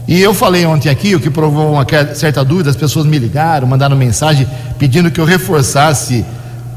E 0.08 0.20
eu 0.20 0.32
falei 0.32 0.64
ontem 0.64 0.88
aqui, 0.88 1.14
o 1.14 1.20
que 1.20 1.28
provou 1.28 1.72
uma 1.72 1.86
certa 2.14 2.44
dúvida, 2.44 2.70
as 2.70 2.76
pessoas 2.76 3.06
me 3.06 3.18
ligaram, 3.18 3.66
mandaram 3.66 3.96
mensagem 3.96 4.46
pedindo 4.78 5.10
que 5.10 5.20
eu 5.20 5.24
reforçasse 5.24 6.24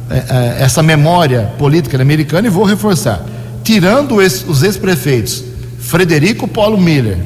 é, 0.09 0.15
é, 0.15 0.63
essa 0.63 0.81
memória 0.81 1.53
política 1.59 2.01
americana 2.01 2.47
e 2.47 2.49
vou 2.49 2.63
reforçar. 2.63 3.23
Tirando 3.63 4.15
os 4.15 4.63
ex-prefeitos 4.63 5.43
Frederico 5.77 6.47
Paulo 6.47 6.79
Miller 6.79 7.19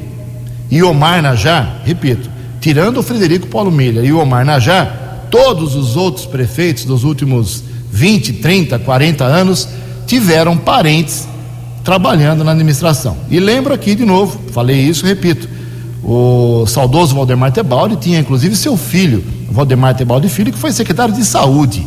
e 0.70 0.82
Omar 0.82 1.22
Najá, 1.22 1.76
repito, 1.84 2.28
tirando 2.60 2.98
o 2.98 3.02
Frederico 3.02 3.46
Paulo 3.46 3.70
Miller 3.70 4.04
e 4.04 4.12
o 4.12 4.18
Omar 4.18 4.44
Najá, 4.44 4.84
todos 5.30 5.74
os 5.74 5.96
outros 5.96 6.26
prefeitos 6.26 6.84
dos 6.84 7.02
últimos 7.02 7.64
20, 7.90 8.34
30, 8.34 8.78
40 8.78 9.24
anos 9.24 9.68
tiveram 10.06 10.56
parentes 10.56 11.26
trabalhando 11.82 12.44
na 12.44 12.52
administração. 12.52 13.16
E 13.30 13.40
lembro 13.40 13.72
aqui 13.72 13.94
de 13.94 14.04
novo, 14.04 14.38
falei 14.52 14.80
isso, 14.80 15.06
repito, 15.06 15.48
o 16.04 16.66
saudoso 16.66 17.14
Valdemar 17.14 17.50
Tebaldi 17.50 17.96
tinha 17.96 18.20
inclusive 18.20 18.54
seu 18.56 18.76
filho, 18.76 19.24
Valdemar 19.50 19.94
Tebaldi 19.94 20.28
Filho, 20.28 20.52
que 20.52 20.58
foi 20.58 20.72
secretário 20.72 21.14
de 21.14 21.24
saúde 21.24 21.86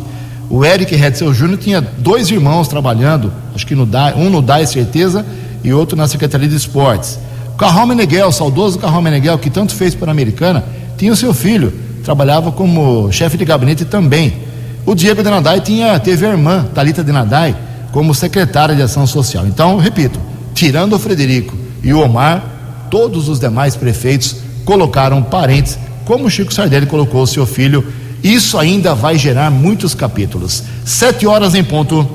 o 0.50 0.64
Eric 0.64 0.94
Hetzel 0.94 1.34
Júnior 1.34 1.58
tinha 1.58 1.80
dois 1.80 2.30
irmãos 2.30 2.68
trabalhando, 2.68 3.30
acho 3.54 3.66
que 3.66 3.74
no 3.74 3.84
DAI, 3.84 4.14
um 4.14 4.30
no 4.30 4.40
DAI 4.40 4.66
Certeza 4.66 5.24
e 5.62 5.72
outro 5.72 5.96
na 5.96 6.08
Secretaria 6.08 6.48
de 6.48 6.56
Esportes. 6.56 7.18
O 7.52 7.56
Carral 7.58 7.86
Meneghel, 7.86 8.32
saudoso 8.32 8.78
Carral 8.78 9.02
Meneghel, 9.02 9.38
que 9.38 9.50
tanto 9.50 9.74
fez 9.74 9.94
para 9.94 10.10
a 10.10 10.12
Americana, 10.12 10.64
tinha 10.96 11.12
o 11.12 11.16
seu 11.16 11.34
filho, 11.34 11.72
trabalhava 12.02 12.50
como 12.50 13.12
chefe 13.12 13.36
de 13.36 13.44
gabinete 13.44 13.84
também. 13.84 14.38
O 14.86 14.94
Diego 14.94 15.22
Denadai 15.22 15.60
tinha, 15.60 15.98
teve 16.00 16.24
a 16.24 16.30
irmã, 16.30 16.66
Talita 16.74 17.04
Denadai, 17.04 17.54
como 17.92 18.14
secretária 18.14 18.74
de 18.74 18.80
Ação 18.80 19.06
Social. 19.06 19.46
Então, 19.46 19.76
repito, 19.76 20.18
tirando 20.54 20.94
o 20.94 20.98
Frederico 20.98 21.54
e 21.82 21.92
o 21.92 22.00
Omar, 22.00 22.42
todos 22.90 23.28
os 23.28 23.38
demais 23.38 23.76
prefeitos 23.76 24.36
colocaram 24.64 25.22
parentes, 25.22 25.78
como 26.04 26.26
o 26.26 26.30
Chico 26.30 26.52
Sardelli 26.52 26.86
colocou 26.86 27.22
o 27.22 27.26
seu 27.26 27.46
filho 27.46 27.84
isso 28.22 28.58
ainda 28.58 28.94
vai 28.94 29.16
gerar 29.16 29.50
muitos 29.50 29.94
capítulos. 29.94 30.64
Sete 30.84 31.26
horas 31.26 31.54
em 31.54 31.62
ponto. 31.62 32.08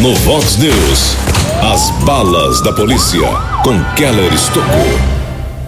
No 0.00 0.14
Vox 0.16 0.56
News, 0.56 1.16
as 1.72 1.90
balas 2.04 2.60
da 2.60 2.72
polícia 2.72 3.20
com 3.62 3.82
Keller 3.94 4.32
Estocou. 4.32 4.98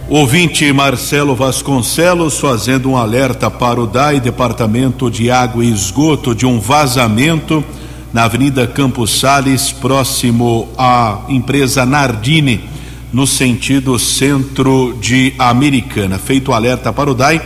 Ouvinte 0.08 0.72
Marcelo 0.72 1.36
Vasconcelos 1.36 2.40
fazendo 2.40 2.90
um 2.90 2.96
alerta 2.96 3.48
para 3.48 3.80
o 3.80 3.86
DAI, 3.86 4.18
Departamento 4.18 5.08
de 5.08 5.30
Água 5.30 5.64
e 5.64 5.70
Esgoto, 5.70 6.34
de 6.34 6.44
um 6.44 6.58
vazamento 6.58 7.64
na 8.12 8.24
Avenida 8.24 8.66
Campos 8.66 9.20
Sales, 9.20 9.70
próximo 9.70 10.68
à 10.76 11.20
empresa 11.28 11.86
Nardini, 11.86 12.68
no 13.12 13.26
sentido 13.26 13.98
centro 13.98 14.96
de 15.00 15.34
Americana. 15.38 16.18
Feito 16.18 16.50
o 16.50 16.54
alerta 16.54 16.92
para 16.92 17.10
o 17.10 17.14
DAI 17.14 17.40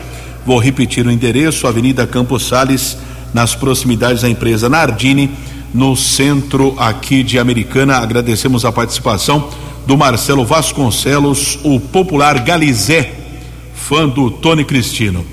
Vou 0.47 0.59
repetir 0.59 1.07
o 1.07 1.11
endereço: 1.11 1.67
Avenida 1.67 2.07
Campos 2.07 2.47
Sales, 2.47 2.99
nas 3.33 3.55
proximidades 3.55 4.23
da 4.23 4.29
empresa 4.29 4.69
Nardini, 4.69 5.31
no 5.73 5.97
centro 5.97 6.75
aqui 6.79 7.23
de 7.23 7.39
Americana. 7.39 7.97
Agradecemos 7.97 8.65
a 8.65 8.73
participação 8.73 9.49
do 9.87 9.97
Marcelo 9.97 10.45
Vasconcelos, 10.45 11.59
o 11.65 11.81
popular 11.81 12.41
Galizé, 12.41 13.15
fã 13.75 14.07
do 14.07 14.31
Tony 14.31 14.65
Cristino. 14.65 15.25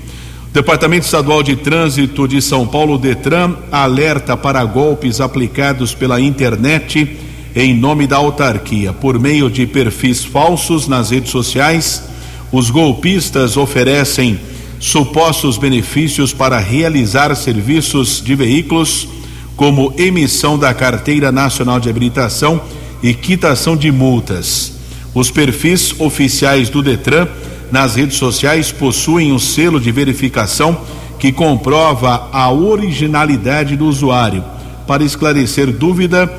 Departamento 0.52 1.06
Estadual 1.06 1.42
de 1.42 1.56
Trânsito 1.56 2.28
de 2.28 2.40
São 2.42 2.66
Paulo, 2.66 2.98
Detran, 2.98 3.54
alerta 3.70 4.36
para 4.36 4.62
golpes 4.64 5.20
aplicados 5.20 5.94
pela 5.94 6.20
internet 6.20 7.18
em 7.54 7.74
nome 7.74 8.06
da 8.06 8.16
autarquia. 8.16 8.92
Por 8.92 9.18
meio 9.18 9.50
de 9.50 9.66
perfis 9.66 10.24
falsos 10.24 10.88
nas 10.88 11.10
redes 11.10 11.30
sociais, 11.30 12.02
os 12.50 12.70
golpistas 12.70 13.56
oferecem 13.56 14.38
supostos 14.78 15.56
benefícios 15.56 16.32
para 16.32 16.58
realizar 16.58 17.34
serviços 17.34 18.22
de 18.24 18.34
veículos, 18.34 19.08
como 19.56 19.94
emissão 19.96 20.58
da 20.58 20.74
Carteira 20.74 21.30
Nacional 21.30 21.78
de 21.78 21.88
Habilitação 21.88 22.60
e 23.02 23.14
quitação 23.14 23.76
de 23.76 23.92
multas. 23.92 24.72
Os 25.14 25.30
perfis 25.30 25.94
oficiais 26.00 26.68
do 26.68 26.82
Detran 26.82 27.28
nas 27.70 27.94
redes 27.96 28.16
sociais 28.16 28.72
possuem 28.72 29.32
um 29.32 29.38
selo 29.38 29.78
de 29.78 29.92
verificação 29.92 30.78
que 31.18 31.30
comprova 31.30 32.28
a 32.32 32.50
originalidade 32.50 33.76
do 33.76 33.86
usuário. 33.86 34.44
Para 34.86 35.04
esclarecer 35.04 35.70
dúvida, 35.70 36.30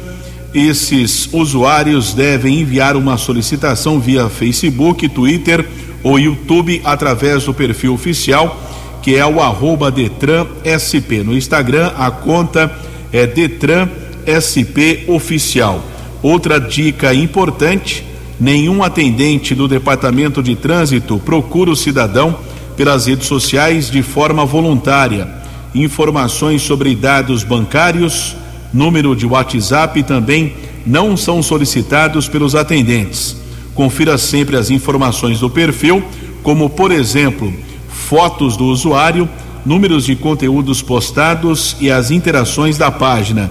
esses 0.53 1.27
usuários 1.33 2.13
devem 2.13 2.61
enviar 2.61 2.95
uma 2.95 3.17
solicitação 3.17 3.99
via 3.99 4.29
Facebook, 4.29 5.09
Twitter 5.09 5.67
ou 6.03 6.19
YouTube 6.19 6.81
através 6.83 7.45
do 7.45 7.53
perfil 7.53 7.93
oficial, 7.93 8.61
que 9.01 9.15
é 9.15 9.25
o 9.25 9.41
arroba 9.41 9.89
Detran 9.89 10.45
SP. 10.63 11.23
No 11.23 11.35
Instagram, 11.35 11.91
a 11.97 12.11
conta 12.11 12.71
é 13.11 13.25
Detran 13.25 13.89
SP 14.25 15.05
Oficial. 15.07 15.83
Outra 16.21 16.59
dica 16.59 17.13
importante: 17.13 18.05
nenhum 18.39 18.83
atendente 18.83 19.55
do 19.55 19.67
Departamento 19.67 20.41
de 20.41 20.55
Trânsito 20.55 21.19
procura 21.19 21.71
o 21.71 21.75
cidadão 21.75 22.37
pelas 22.77 23.07
redes 23.07 23.27
sociais 23.27 23.89
de 23.89 24.01
forma 24.01 24.45
voluntária. 24.45 25.27
Informações 25.75 26.61
sobre 26.61 26.95
dados 26.95 27.43
bancários, 27.43 28.35
número 28.73 29.15
de 29.15 29.25
WhatsApp 29.25 30.01
também 30.03 30.55
não 30.85 31.15
são 31.15 31.41
solicitados 31.43 32.27
pelos 32.27 32.55
atendentes. 32.55 33.37
Confira 33.73 34.17
sempre 34.17 34.57
as 34.57 34.69
informações 34.69 35.39
do 35.39 35.49
perfil, 35.49 36.03
como 36.41 36.69
por 36.69 36.91
exemplo, 36.91 37.53
fotos 37.89 38.57
do 38.57 38.65
usuário, 38.65 39.29
números 39.65 40.05
de 40.05 40.15
conteúdos 40.15 40.81
postados 40.81 41.77
e 41.79 41.89
as 41.89 42.11
interações 42.11 42.77
da 42.77 42.91
página. 42.91 43.49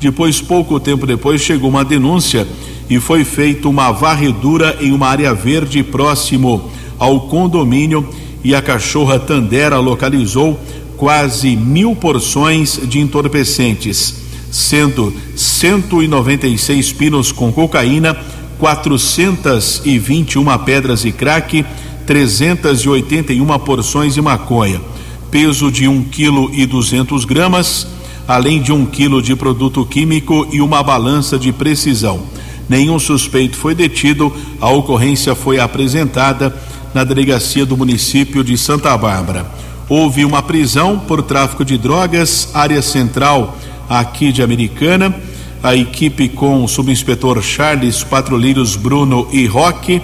Depois, 0.00 0.40
pouco 0.40 0.78
tempo 0.78 1.04
depois, 1.04 1.40
chegou 1.40 1.68
uma 1.68 1.84
denúncia 1.84 2.46
e 2.88 2.98
foi 3.00 3.24
feita 3.24 3.68
uma 3.68 3.92
varredura 3.92 4.78
em 4.80 4.92
uma 4.92 5.08
área 5.08 5.34
verde 5.34 5.82
próximo 5.82 6.70
ao 6.98 7.22
condomínio 7.22 8.08
e 8.44 8.54
a 8.54 8.62
cachorra 8.62 9.18
Tandera 9.18 9.78
localizou 9.78 10.60
quase 10.96 11.56
mil 11.56 11.96
porções 11.96 12.78
de 12.84 13.00
entorpecentes, 13.00 14.22
sendo 14.50 15.12
196 15.34 16.92
pinos 16.92 17.32
com 17.32 17.50
cocaína, 17.52 18.16
421 18.58 20.58
pedras 20.58 21.00
de 21.02 21.10
crack, 21.10 21.64
381 22.06 23.58
porções 23.58 24.14
de 24.14 24.22
maconha, 24.22 24.80
peso 25.30 25.72
de 25.72 25.88
1 25.88 26.04
quilo 26.04 26.50
e 26.52 26.66
200 26.66 27.24
gramas, 27.24 27.88
além 28.28 28.62
de 28.62 28.72
um 28.72 28.86
quilo 28.86 29.20
de 29.20 29.34
produto 29.34 29.84
químico 29.84 30.46
e 30.52 30.60
uma 30.60 30.80
balança 30.82 31.36
de 31.38 31.52
precisão. 31.52 32.22
Nenhum 32.72 32.98
suspeito 32.98 33.54
foi 33.54 33.74
detido. 33.74 34.34
A 34.58 34.70
ocorrência 34.70 35.34
foi 35.34 35.60
apresentada 35.60 36.56
na 36.94 37.04
delegacia 37.04 37.66
do 37.66 37.76
município 37.76 38.42
de 38.42 38.56
Santa 38.56 38.96
Bárbara. 38.96 39.44
Houve 39.90 40.24
uma 40.24 40.42
prisão 40.42 40.98
por 40.98 41.22
tráfico 41.22 41.66
de 41.66 41.76
drogas, 41.76 42.48
área 42.54 42.80
central 42.80 43.58
aqui 43.90 44.32
de 44.32 44.42
Americana. 44.42 45.14
A 45.62 45.76
equipe 45.76 46.30
com 46.30 46.64
o 46.64 46.66
subinspetor 46.66 47.42
Charles, 47.42 48.02
patrulheiros 48.04 48.74
Bruno 48.74 49.28
e 49.30 49.44
Roque. 49.44 50.00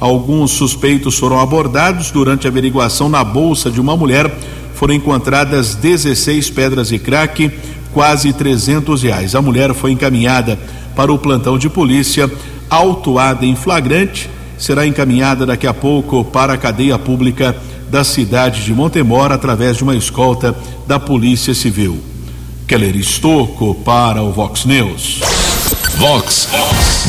Alguns 0.00 0.50
suspeitos 0.50 1.16
foram 1.16 1.38
abordados 1.38 2.10
durante 2.10 2.48
a 2.48 2.50
averiguação 2.50 3.08
na 3.08 3.22
bolsa 3.22 3.70
de 3.70 3.80
uma 3.80 3.96
mulher. 3.96 4.28
Foram 4.74 4.92
encontradas 4.92 5.76
16 5.76 6.50
pedras 6.50 6.88
de 6.88 6.98
crack, 6.98 7.48
quase 7.92 8.32
300 8.32 9.04
reais. 9.04 9.36
A 9.36 9.40
mulher 9.40 9.72
foi 9.72 9.92
encaminhada 9.92 10.58
para 10.98 11.12
o 11.12 11.18
plantão 11.18 11.56
de 11.56 11.70
polícia, 11.70 12.28
autuada 12.68 13.46
em 13.46 13.54
flagrante, 13.54 14.28
será 14.58 14.84
encaminhada 14.84 15.46
daqui 15.46 15.64
a 15.64 15.72
pouco 15.72 16.24
para 16.24 16.54
a 16.54 16.58
cadeia 16.58 16.98
pública 16.98 17.54
da 17.88 18.02
cidade 18.02 18.64
de 18.64 18.74
Montemor 18.74 19.30
através 19.30 19.76
de 19.76 19.84
uma 19.84 19.94
escolta 19.94 20.52
da 20.88 20.98
Polícia 20.98 21.54
Civil. 21.54 22.02
Keller 22.66 22.96
Estocco 22.96 23.76
para 23.76 24.24
o 24.24 24.32
Vox 24.32 24.64
News. 24.64 25.20
Vox 25.98 26.48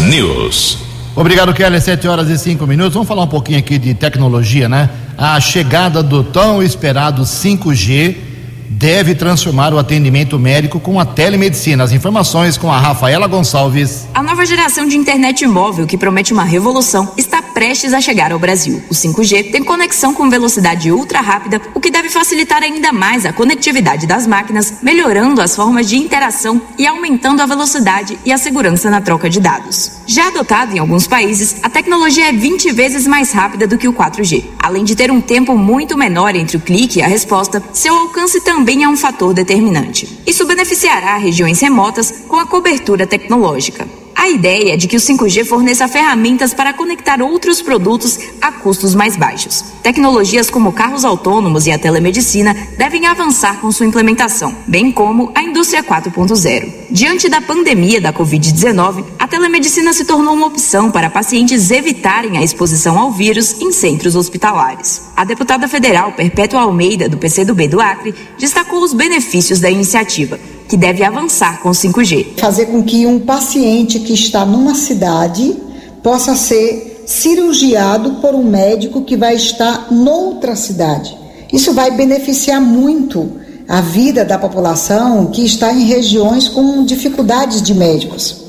News. 0.07 0.77
Obrigado, 1.15 1.51
Keller. 1.51 1.81
Sete 1.81 2.07
horas 2.07 2.29
e 2.29 2.37
cinco 2.37 2.67
minutos. 2.67 2.93
Vamos 2.93 3.07
falar 3.07 3.23
um 3.23 3.27
pouquinho 3.27 3.57
aqui 3.57 3.79
de 3.79 3.95
tecnologia, 3.95 4.69
né? 4.69 4.87
A 5.17 5.39
chegada 5.39 6.03
do 6.03 6.23
tão 6.23 6.61
esperado 6.61 7.23
5G 7.23 8.28
deve 8.69 9.15
transformar 9.15 9.73
o 9.73 9.79
atendimento 9.79 10.37
médico 10.37 10.79
com 10.79 10.99
a 10.99 11.05
telemedicina. 11.05 11.83
As 11.83 11.91
informações 11.91 12.57
com 12.57 12.71
a 12.71 12.79
Rafaela 12.79 13.27
Gonçalves. 13.27 14.07
A 14.13 14.21
nova 14.21 14.45
geração 14.45 14.87
de 14.87 14.95
internet 14.95 15.45
móvel, 15.47 15.87
que 15.87 15.97
promete 15.97 16.31
uma 16.31 16.43
revolução, 16.43 17.11
está 17.17 17.41
prestes 17.41 17.93
a 17.93 17.99
chegar 17.99 18.31
ao 18.31 18.39
Brasil. 18.39 18.81
O 18.89 18.93
5G 18.93 19.51
tem 19.51 19.63
conexão 19.63 20.13
com 20.13 20.29
velocidade 20.29 20.91
ultra 20.91 21.19
rápida, 21.19 21.59
o 21.73 21.79
que 21.79 21.89
deve 21.89 22.09
facilitar 22.09 22.61
ainda 22.61 22.93
mais 22.93 23.25
a 23.25 23.33
conectividade 23.33 24.05
das 24.05 24.27
máquinas, 24.27 24.75
melhorando 24.83 25.41
as 25.41 25.55
formas 25.55 25.89
de 25.89 25.97
interação 25.97 26.61
e 26.77 26.85
aumentando 26.85 27.41
a 27.41 27.45
velocidade 27.45 28.19
e 28.23 28.31
a 28.31 28.37
segurança 28.37 28.89
na 28.89 29.01
troca 29.01 29.29
de 29.29 29.39
dados. 29.39 29.99
Já 30.05 30.27
adotado 30.27 30.75
em 30.75 30.79
alguns 30.79 31.07
países, 31.07 31.57
a 31.63 31.69
tecnologia 31.69 32.29
é 32.29 32.31
20 32.31 32.71
vezes 32.71 33.07
mais 33.07 33.31
rápida 33.31 33.67
do 33.67 33.77
que 33.77 33.87
o 33.87 33.93
4G. 33.93 34.58
Além 34.69 34.83
de 34.83 34.95
ter 34.95 35.09
um 35.09 35.19
tempo 35.19 35.57
muito 35.57 35.97
menor 35.97 36.35
entre 36.35 36.55
o 36.55 36.59
clique 36.59 36.99
e 36.99 37.01
a 37.01 37.07
resposta, 37.07 37.59
seu 37.73 37.91
alcance 37.91 38.39
também 38.41 38.83
é 38.83 38.87
um 38.87 38.95
fator 38.95 39.33
determinante. 39.33 40.19
Isso 40.27 40.45
beneficiará 40.45 41.17
regiões 41.17 41.59
remotas 41.59 42.23
com 42.27 42.35
a 42.35 42.45
cobertura 42.45 43.07
tecnológica. 43.07 43.87
A 44.19 44.27
ideia 44.27 44.73
é 44.73 44.77
de 44.77 44.85
que 44.85 44.97
o 44.97 44.99
5G 44.99 45.45
forneça 45.45 45.87
ferramentas 45.87 46.53
para 46.53 46.73
conectar 46.73 47.21
outros 47.21 47.61
produtos 47.61 48.19
a 48.41 48.51
custos 48.51 48.93
mais 48.93 49.15
baixos. 49.15 49.63
Tecnologias 49.81 50.49
como 50.49 50.73
carros 50.73 51.05
autônomos 51.05 51.65
e 51.65 51.71
a 51.71 51.79
telemedicina 51.79 52.53
devem 52.77 53.07
avançar 53.07 53.61
com 53.61 53.71
sua 53.71 53.85
implementação, 53.85 54.53
bem 54.67 54.91
como 54.91 55.31
a 55.33 55.41
indústria 55.41 55.81
4.0. 55.81 56.69
Diante 56.91 57.29
da 57.29 57.39
pandemia 57.39 58.01
da 58.01 58.11
Covid-19, 58.11 59.05
a 59.17 59.25
telemedicina 59.25 59.93
se 59.93 60.03
tornou 60.03 60.33
uma 60.33 60.47
opção 60.47 60.91
para 60.91 61.09
pacientes 61.09 61.71
evitarem 61.71 62.37
a 62.37 62.43
exposição 62.43 62.99
ao 62.99 63.13
vírus 63.13 63.61
em 63.61 63.71
centros 63.71 64.17
hospitalares. 64.17 65.01
A 65.15 65.23
deputada 65.23 65.65
federal 65.65 66.11
Perpétua 66.11 66.59
Almeida, 66.59 67.07
do 67.07 67.17
PCdoB 67.17 67.69
do 67.69 67.79
Acre, 67.79 68.13
destacou 68.37 68.83
os 68.83 68.91
benefícios 68.91 69.61
da 69.61 69.71
iniciativa 69.71 70.37
que 70.69 70.77
deve 70.77 71.03
avançar 71.03 71.61
com 71.61 71.69
o 71.69 71.73
5G. 71.73 72.37
Fazer 72.37 72.67
com 72.67 72.83
que 72.83 73.07
um 73.07 73.19
paciente 73.19 73.99
que 73.99 74.13
está 74.13 74.45
numa 74.45 74.75
cidade 74.75 75.57
possa 76.03 76.35
ser 76.35 77.03
cirurgiado 77.07 78.21
por 78.21 78.35
um 78.35 78.43
médico 78.43 79.01
que 79.01 79.17
vai 79.17 79.33
estar 79.33 79.91
noutra 79.91 80.55
cidade. 80.55 81.17
Isso 81.51 81.73
vai 81.73 81.89
beneficiar 81.89 82.61
muito 82.61 83.31
a 83.67 83.81
vida 83.81 84.23
da 84.23 84.37
população 84.37 85.25
que 85.31 85.43
está 85.43 85.73
em 85.73 85.85
regiões 85.85 86.47
com 86.47 86.85
dificuldades 86.85 87.63
de 87.63 87.73
médicos. 87.73 88.45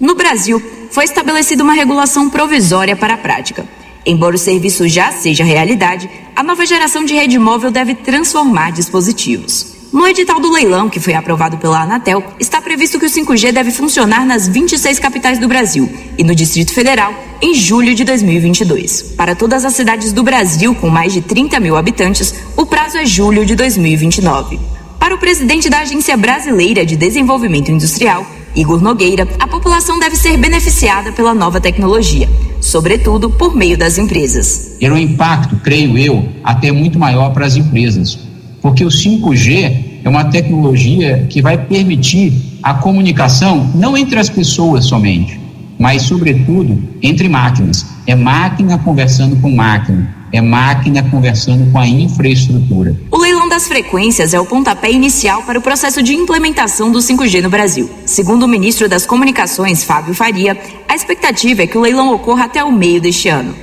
No 0.00 0.16
Brasil, 0.16 0.60
foi 0.90 1.04
estabelecida 1.04 1.62
uma 1.62 1.72
regulação 1.72 2.28
provisória 2.28 2.96
para 2.96 3.14
a 3.14 3.18
prática. 3.18 3.64
Embora 4.04 4.34
o 4.34 4.38
serviço 4.38 4.88
já 4.88 5.12
seja 5.12 5.44
realidade, 5.44 6.10
a 6.34 6.42
nova 6.42 6.66
geração 6.66 7.04
de 7.04 7.14
rede 7.14 7.38
móvel 7.38 7.70
deve 7.70 7.94
transformar 7.94 8.72
dispositivos. 8.72 9.79
No 9.92 10.06
edital 10.06 10.38
do 10.38 10.52
leilão, 10.52 10.88
que 10.88 11.00
foi 11.00 11.14
aprovado 11.14 11.58
pela 11.58 11.82
Anatel, 11.82 12.22
está 12.38 12.62
previsto 12.62 12.96
que 12.96 13.06
o 13.06 13.10
5G 13.10 13.50
deve 13.50 13.72
funcionar 13.72 14.24
nas 14.24 14.46
26 14.46 15.00
capitais 15.00 15.40
do 15.40 15.48
Brasil 15.48 15.90
e 16.16 16.22
no 16.22 16.32
Distrito 16.32 16.72
Federal 16.72 17.12
em 17.42 17.54
julho 17.54 17.92
de 17.92 18.04
2022. 18.04 19.14
Para 19.16 19.34
todas 19.34 19.64
as 19.64 19.74
cidades 19.74 20.12
do 20.12 20.22
Brasil 20.22 20.76
com 20.76 20.88
mais 20.88 21.12
de 21.12 21.20
30 21.20 21.58
mil 21.58 21.76
habitantes, 21.76 22.32
o 22.56 22.64
prazo 22.64 22.98
é 22.98 23.04
julho 23.04 23.44
de 23.44 23.56
2029. 23.56 24.60
Para 24.96 25.16
o 25.16 25.18
presidente 25.18 25.68
da 25.68 25.80
Agência 25.80 26.16
Brasileira 26.16 26.86
de 26.86 26.94
Desenvolvimento 26.94 27.72
Industrial, 27.72 28.24
Igor 28.54 28.80
Nogueira, 28.80 29.26
a 29.40 29.48
população 29.48 29.98
deve 29.98 30.14
ser 30.14 30.36
beneficiada 30.36 31.10
pela 31.10 31.34
nova 31.34 31.60
tecnologia, 31.60 32.28
sobretudo 32.60 33.28
por 33.28 33.56
meio 33.56 33.76
das 33.76 33.98
empresas. 33.98 34.76
Ter 34.78 34.92
um 34.92 34.96
impacto, 34.96 35.56
creio 35.56 35.98
eu, 35.98 36.28
até 36.44 36.70
muito 36.70 36.96
maior 36.96 37.30
para 37.30 37.44
as 37.44 37.56
empresas 37.56 38.29
porque 38.60 38.84
o 38.84 38.88
5G 38.88 40.00
é 40.04 40.08
uma 40.08 40.24
tecnologia 40.24 41.26
que 41.28 41.42
vai 41.42 41.58
permitir 41.58 42.32
a 42.62 42.74
comunicação 42.74 43.70
não 43.74 43.96
entre 43.96 44.18
as 44.18 44.28
pessoas 44.28 44.84
somente, 44.84 45.40
mas, 45.78 46.02
sobretudo, 46.02 46.82
entre 47.02 47.28
máquinas. 47.28 47.86
É 48.06 48.14
máquina 48.14 48.78
conversando 48.78 49.36
com 49.36 49.50
máquina 49.50 50.20
é 50.32 50.40
máquina 50.40 51.02
conversando 51.02 51.70
com 51.72 51.78
a 51.78 51.86
infraestrutura. 51.86 52.96
O 53.10 53.18
leilão 53.18 53.48
das 53.48 53.66
frequências 53.66 54.32
é 54.32 54.40
o 54.40 54.46
pontapé 54.46 54.90
inicial 54.90 55.42
para 55.42 55.58
o 55.58 55.62
processo 55.62 56.02
de 56.02 56.14
implementação 56.14 56.90
do 56.90 56.98
5G 56.98 57.42
no 57.42 57.50
Brasil. 57.50 57.90
Segundo 58.06 58.44
o 58.44 58.48
ministro 58.48 58.88
das 58.88 59.06
Comunicações, 59.06 59.82
Fábio 59.82 60.14
Faria, 60.14 60.56
a 60.88 60.94
expectativa 60.94 61.62
é 61.62 61.66
que 61.66 61.76
o 61.76 61.80
leilão 61.80 62.14
ocorra 62.14 62.44
até 62.44 62.62
o 62.62 62.70
meio 62.70 63.00
deste 63.00 63.28
ano. 63.28 63.54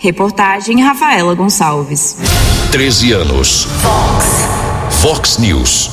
Reportagem 0.00 0.82
Rafaela 0.82 1.34
Gonçalves. 1.34 2.16
13 2.74 3.12
anos. 3.12 3.68
Fox. 3.80 4.48
Fox 5.00 5.38
News. 5.38 5.88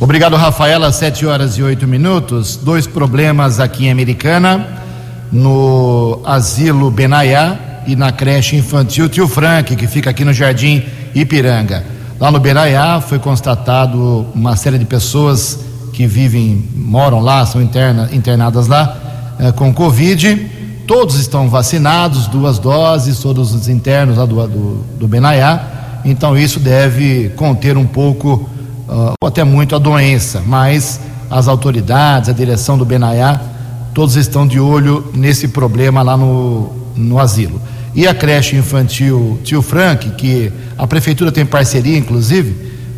Obrigado, 0.00 0.34
Rafaela. 0.34 0.90
7 0.90 1.24
horas 1.24 1.56
e 1.56 1.62
8 1.62 1.86
minutos. 1.86 2.56
Dois 2.56 2.84
problemas 2.84 3.60
aqui 3.60 3.86
em 3.86 3.92
Americana. 3.92 4.82
No 5.30 6.20
asilo 6.24 6.90
Benaiá, 6.90 7.84
e 7.86 7.94
na 7.94 8.10
creche 8.10 8.56
infantil 8.56 9.08
Tio 9.08 9.28
Frank, 9.28 9.76
que 9.76 9.86
fica 9.86 10.10
aqui 10.10 10.24
no 10.24 10.32
Jardim 10.32 10.82
Ipiranga. 11.14 11.84
Lá 12.18 12.32
no 12.32 12.40
Beraiá 12.40 13.00
foi 13.00 13.20
constatado 13.20 14.26
uma 14.34 14.56
série 14.56 14.78
de 14.78 14.84
pessoas 14.84 15.60
que 15.92 16.08
vivem, 16.08 16.68
moram 16.74 17.20
lá, 17.20 17.46
são 17.46 17.62
interna, 17.62 18.10
internadas 18.12 18.66
lá 18.66 18.96
eh, 19.38 19.52
com 19.52 19.72
Covid. 19.72 20.50
Todos 20.88 21.14
estão 21.20 21.48
vacinados, 21.48 22.26
duas 22.26 22.58
doses, 22.58 23.20
todos 23.20 23.54
os 23.54 23.68
internos 23.68 24.16
lá 24.16 24.26
do, 24.26 24.44
do, 24.48 24.84
do 24.98 25.06
Benaiá. 25.06 25.75
Então 26.06 26.38
isso 26.38 26.60
deve 26.60 27.30
conter 27.30 27.76
um 27.76 27.84
pouco, 27.84 28.48
uh, 28.88 29.14
ou 29.20 29.28
até 29.28 29.42
muito, 29.42 29.74
a 29.74 29.78
doença. 29.78 30.40
Mas 30.46 31.00
as 31.28 31.48
autoridades, 31.48 32.30
a 32.30 32.32
direção 32.32 32.78
do 32.78 32.84
Benaiá, 32.84 33.40
todos 33.92 34.14
estão 34.14 34.46
de 34.46 34.60
olho 34.60 35.10
nesse 35.12 35.48
problema 35.48 36.02
lá 36.02 36.16
no, 36.16 36.72
no 36.94 37.18
asilo. 37.18 37.60
E 37.92 38.06
a 38.06 38.14
creche 38.14 38.54
infantil 38.54 39.40
Tio 39.42 39.60
Frank, 39.60 40.10
que 40.10 40.52
a 40.78 40.86
prefeitura 40.86 41.32
tem 41.32 41.44
parceria, 41.44 41.98
inclusive, 41.98 42.54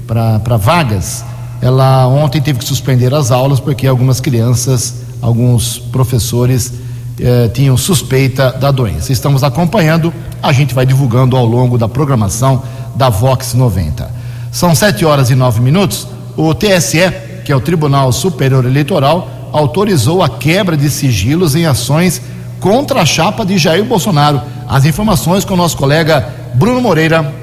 para 0.07 0.59
vagas, 0.59 1.25
ela 1.63 2.07
ontem 2.07 2.43
teve 2.43 2.59
que 2.59 2.65
suspender 2.65 3.15
as 3.15 3.31
aulas 3.31 3.59
porque 3.59 3.87
algumas 3.87 4.21
crianças, 4.21 5.03
alguns 5.23 5.79
professores 5.79 6.75
eh, 7.19 7.49
tinham 7.49 7.77
suspeita 7.77 8.53
da 8.53 8.71
doença. 8.71 9.13
Estamos 9.13 9.43
acompanhando, 9.43 10.13
a 10.43 10.53
gente 10.53 10.75
vai 10.75 10.87
divulgando 10.87 11.37
ao 11.37 11.45
longo 11.45 11.79
da 11.79 11.89
programação 11.89 12.63
da 12.95 13.09
Vox 13.09 13.55
90. 13.55 14.11
São 14.51 14.75
sete 14.75 15.05
horas 15.05 15.31
e 15.31 15.35
nove 15.35 15.61
minutos. 15.61 16.07
O 16.37 16.55
TSE, 16.55 17.13
que 17.45 17.53
é 17.53 17.57
o 17.57 17.61
Tribunal 17.61 18.13
Superior 18.13 18.65
Eleitoral, 18.65 19.51
autorizou 19.53 20.23
a 20.23 20.29
quebra 20.29 20.77
de 20.77 20.91
sigilos 20.91 21.55
em 21.55 21.67
ações 21.67 22.21
contra 22.61 23.03
a 23.03 23.07
chapa 23.07 23.45
de 23.45 23.59
Jair 23.59 23.85
Bolsonaro. 23.85 24.41
As 24.69 24.85
informações 24.85 25.45
com 25.45 25.55
o 25.55 25.57
nosso 25.57 25.77
colega 25.77 26.29
Bruno 26.55 26.81
Moreira. 26.81 27.35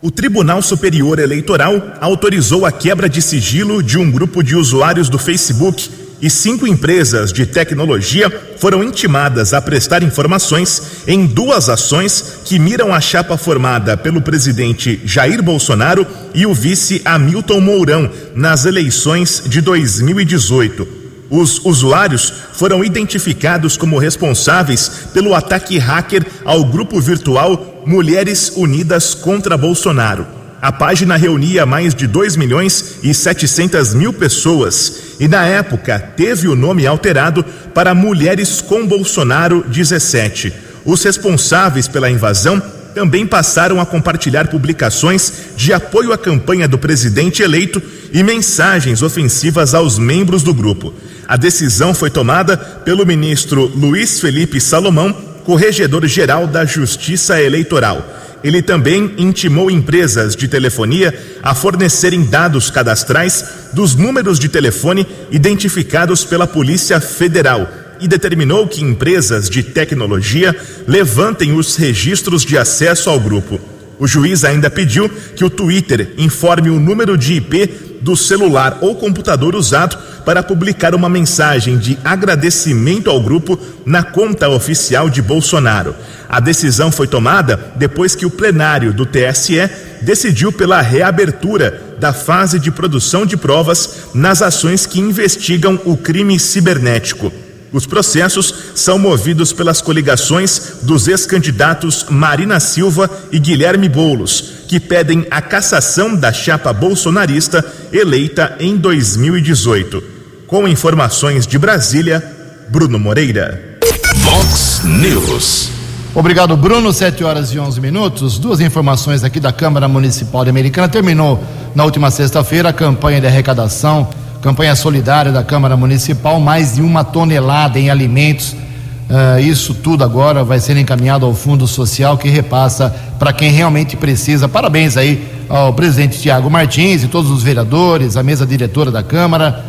O 0.00 0.10
Tribunal 0.10 0.60
Superior 0.60 1.18
Eleitoral 1.18 1.72
autorizou 2.00 2.66
a 2.66 2.72
quebra 2.72 3.08
de 3.08 3.22
sigilo 3.22 3.82
de 3.82 3.96
um 3.96 4.10
grupo 4.10 4.42
de 4.42 4.54
usuários 4.54 5.08
do 5.08 5.18
Facebook 5.18 6.03
e 6.24 6.30
cinco 6.30 6.66
empresas 6.66 7.30
de 7.30 7.44
tecnologia 7.44 8.30
foram 8.56 8.82
intimadas 8.82 9.52
a 9.52 9.60
prestar 9.60 10.02
informações 10.02 11.02
em 11.06 11.26
duas 11.26 11.68
ações 11.68 12.38
que 12.46 12.58
miram 12.58 12.94
a 12.94 12.98
chapa 12.98 13.36
formada 13.36 13.94
pelo 13.94 14.22
presidente 14.22 15.02
Jair 15.04 15.42
Bolsonaro 15.42 16.06
e 16.34 16.46
o 16.46 16.54
vice 16.54 17.02
Hamilton 17.04 17.60
Mourão 17.60 18.10
nas 18.34 18.64
eleições 18.64 19.42
de 19.46 19.60
2018. 19.60 20.88
Os 21.28 21.62
usuários 21.62 22.32
foram 22.54 22.82
identificados 22.82 23.76
como 23.76 23.98
responsáveis 23.98 24.88
pelo 25.12 25.34
ataque 25.34 25.76
hacker 25.76 26.24
ao 26.42 26.64
grupo 26.64 26.98
virtual 27.02 27.82
Mulheres 27.84 28.50
Unidas 28.56 29.12
contra 29.12 29.58
Bolsonaro. 29.58 30.43
A 30.64 30.72
página 30.72 31.14
reunia 31.14 31.66
mais 31.66 31.94
de 31.94 32.06
2 32.06 32.36
milhões 32.36 32.94
e 33.02 33.12
700 33.12 33.92
mil 33.92 34.14
pessoas 34.14 35.16
e, 35.20 35.28
na 35.28 35.44
época, 35.44 35.98
teve 36.16 36.48
o 36.48 36.56
nome 36.56 36.86
alterado 36.86 37.44
para 37.74 37.94
Mulheres 37.94 38.62
com 38.62 38.86
Bolsonaro 38.86 39.62
17. 39.68 40.54
Os 40.82 41.02
responsáveis 41.02 41.86
pela 41.86 42.10
invasão 42.10 42.62
também 42.94 43.26
passaram 43.26 43.78
a 43.78 43.84
compartilhar 43.84 44.48
publicações 44.48 45.34
de 45.54 45.70
apoio 45.70 46.14
à 46.14 46.16
campanha 46.16 46.66
do 46.66 46.78
presidente 46.78 47.42
eleito 47.42 47.82
e 48.10 48.22
mensagens 48.22 49.02
ofensivas 49.02 49.74
aos 49.74 49.98
membros 49.98 50.42
do 50.42 50.54
grupo. 50.54 50.94
A 51.28 51.36
decisão 51.36 51.92
foi 51.92 52.08
tomada 52.08 52.56
pelo 52.56 53.04
ministro 53.04 53.70
Luiz 53.76 54.18
Felipe 54.18 54.58
Salomão, 54.62 55.12
corregedor-geral 55.44 56.46
da 56.46 56.64
Justiça 56.64 57.38
Eleitoral. 57.38 58.23
Ele 58.44 58.60
também 58.60 59.14
intimou 59.16 59.70
empresas 59.70 60.36
de 60.36 60.46
telefonia 60.46 61.18
a 61.42 61.54
fornecerem 61.54 62.22
dados 62.22 62.70
cadastrais 62.70 63.42
dos 63.72 63.94
números 63.94 64.38
de 64.38 64.50
telefone 64.50 65.06
identificados 65.30 66.26
pela 66.26 66.46
Polícia 66.46 67.00
Federal 67.00 67.66
e 68.00 68.06
determinou 68.06 68.68
que 68.68 68.84
empresas 68.84 69.48
de 69.48 69.62
tecnologia 69.62 70.54
levantem 70.86 71.56
os 71.56 71.74
registros 71.76 72.44
de 72.44 72.58
acesso 72.58 73.08
ao 73.08 73.18
grupo. 73.18 73.73
O 73.98 74.06
juiz 74.06 74.44
ainda 74.44 74.70
pediu 74.70 75.08
que 75.08 75.44
o 75.44 75.50
Twitter 75.50 76.14
informe 76.18 76.70
o 76.70 76.80
número 76.80 77.16
de 77.16 77.34
IP 77.34 77.98
do 78.00 78.14
celular 78.14 78.78
ou 78.80 78.94
computador 78.94 79.54
usado 79.54 79.96
para 80.24 80.42
publicar 80.42 80.94
uma 80.94 81.08
mensagem 81.08 81.78
de 81.78 81.98
agradecimento 82.04 83.08
ao 83.10 83.20
grupo 83.22 83.58
na 83.84 84.02
conta 84.02 84.48
oficial 84.48 85.08
de 85.08 85.22
Bolsonaro. 85.22 85.94
A 86.28 86.40
decisão 86.40 86.90
foi 86.90 87.06
tomada 87.06 87.72
depois 87.76 88.14
que 88.14 88.26
o 88.26 88.30
plenário 88.30 88.92
do 88.92 89.06
TSE 89.06 89.70
decidiu 90.02 90.52
pela 90.52 90.80
reabertura 90.80 91.82
da 91.98 92.12
fase 92.12 92.58
de 92.58 92.70
produção 92.70 93.24
de 93.24 93.36
provas 93.36 94.08
nas 94.12 94.42
ações 94.42 94.84
que 94.84 95.00
investigam 95.00 95.80
o 95.84 95.96
crime 95.96 96.38
cibernético. 96.38 97.32
Os 97.74 97.86
processos 97.86 98.54
são 98.76 99.00
movidos 99.00 99.52
pelas 99.52 99.80
coligações 99.80 100.76
dos 100.82 101.08
ex-candidatos 101.08 102.06
Marina 102.08 102.60
Silva 102.60 103.10
e 103.32 103.38
Guilherme 103.40 103.88
Boulos, 103.88 104.44
que 104.68 104.78
pedem 104.78 105.26
a 105.28 105.42
cassação 105.42 106.14
da 106.14 106.32
chapa 106.32 106.72
bolsonarista 106.72 107.64
eleita 107.92 108.54
em 108.60 108.76
2018. 108.76 110.00
Com 110.46 110.68
informações 110.68 111.48
de 111.48 111.58
Brasília, 111.58 112.22
Bruno 112.68 112.96
Moreira. 112.96 113.80
Vox 114.18 114.82
News. 114.84 115.70
Obrigado, 116.14 116.56
Bruno. 116.56 116.92
7 116.92 117.24
horas 117.24 117.52
e 117.52 117.58
11 117.58 117.80
minutos. 117.80 118.38
Duas 118.38 118.60
informações 118.60 119.24
aqui 119.24 119.40
da 119.40 119.52
Câmara 119.52 119.88
Municipal 119.88 120.44
de 120.44 120.50
Americana. 120.50 120.88
Terminou 120.88 121.42
na 121.74 121.84
última 121.84 122.08
sexta-feira 122.12 122.68
a 122.68 122.72
campanha 122.72 123.20
de 123.20 123.26
arrecadação 123.26 124.08
campanha 124.44 124.76
solidária 124.76 125.32
da 125.32 125.42
Câmara 125.42 125.74
Municipal, 125.74 126.38
mais 126.38 126.74
de 126.74 126.82
uma 126.82 127.02
tonelada 127.02 127.78
em 127.78 127.88
alimentos. 127.88 128.52
Uh, 128.52 129.40
isso 129.40 129.72
tudo 129.72 130.04
agora 130.04 130.44
vai 130.44 130.60
ser 130.60 130.76
encaminhado 130.76 131.24
ao 131.24 131.34
Fundo 131.34 131.66
Social 131.66 132.18
que 132.18 132.28
repassa 132.28 132.94
para 133.18 133.32
quem 133.32 133.50
realmente 133.50 133.96
precisa. 133.96 134.46
Parabéns 134.46 134.98
aí 134.98 135.26
ao 135.48 135.72
presidente 135.72 136.20
Tiago 136.20 136.50
Martins 136.50 137.02
e 137.02 137.08
todos 137.08 137.30
os 137.30 137.42
vereadores, 137.42 138.18
a 138.18 138.22
mesa 138.22 138.44
diretora 138.44 138.90
da 138.90 139.02
Câmara, 139.02 139.64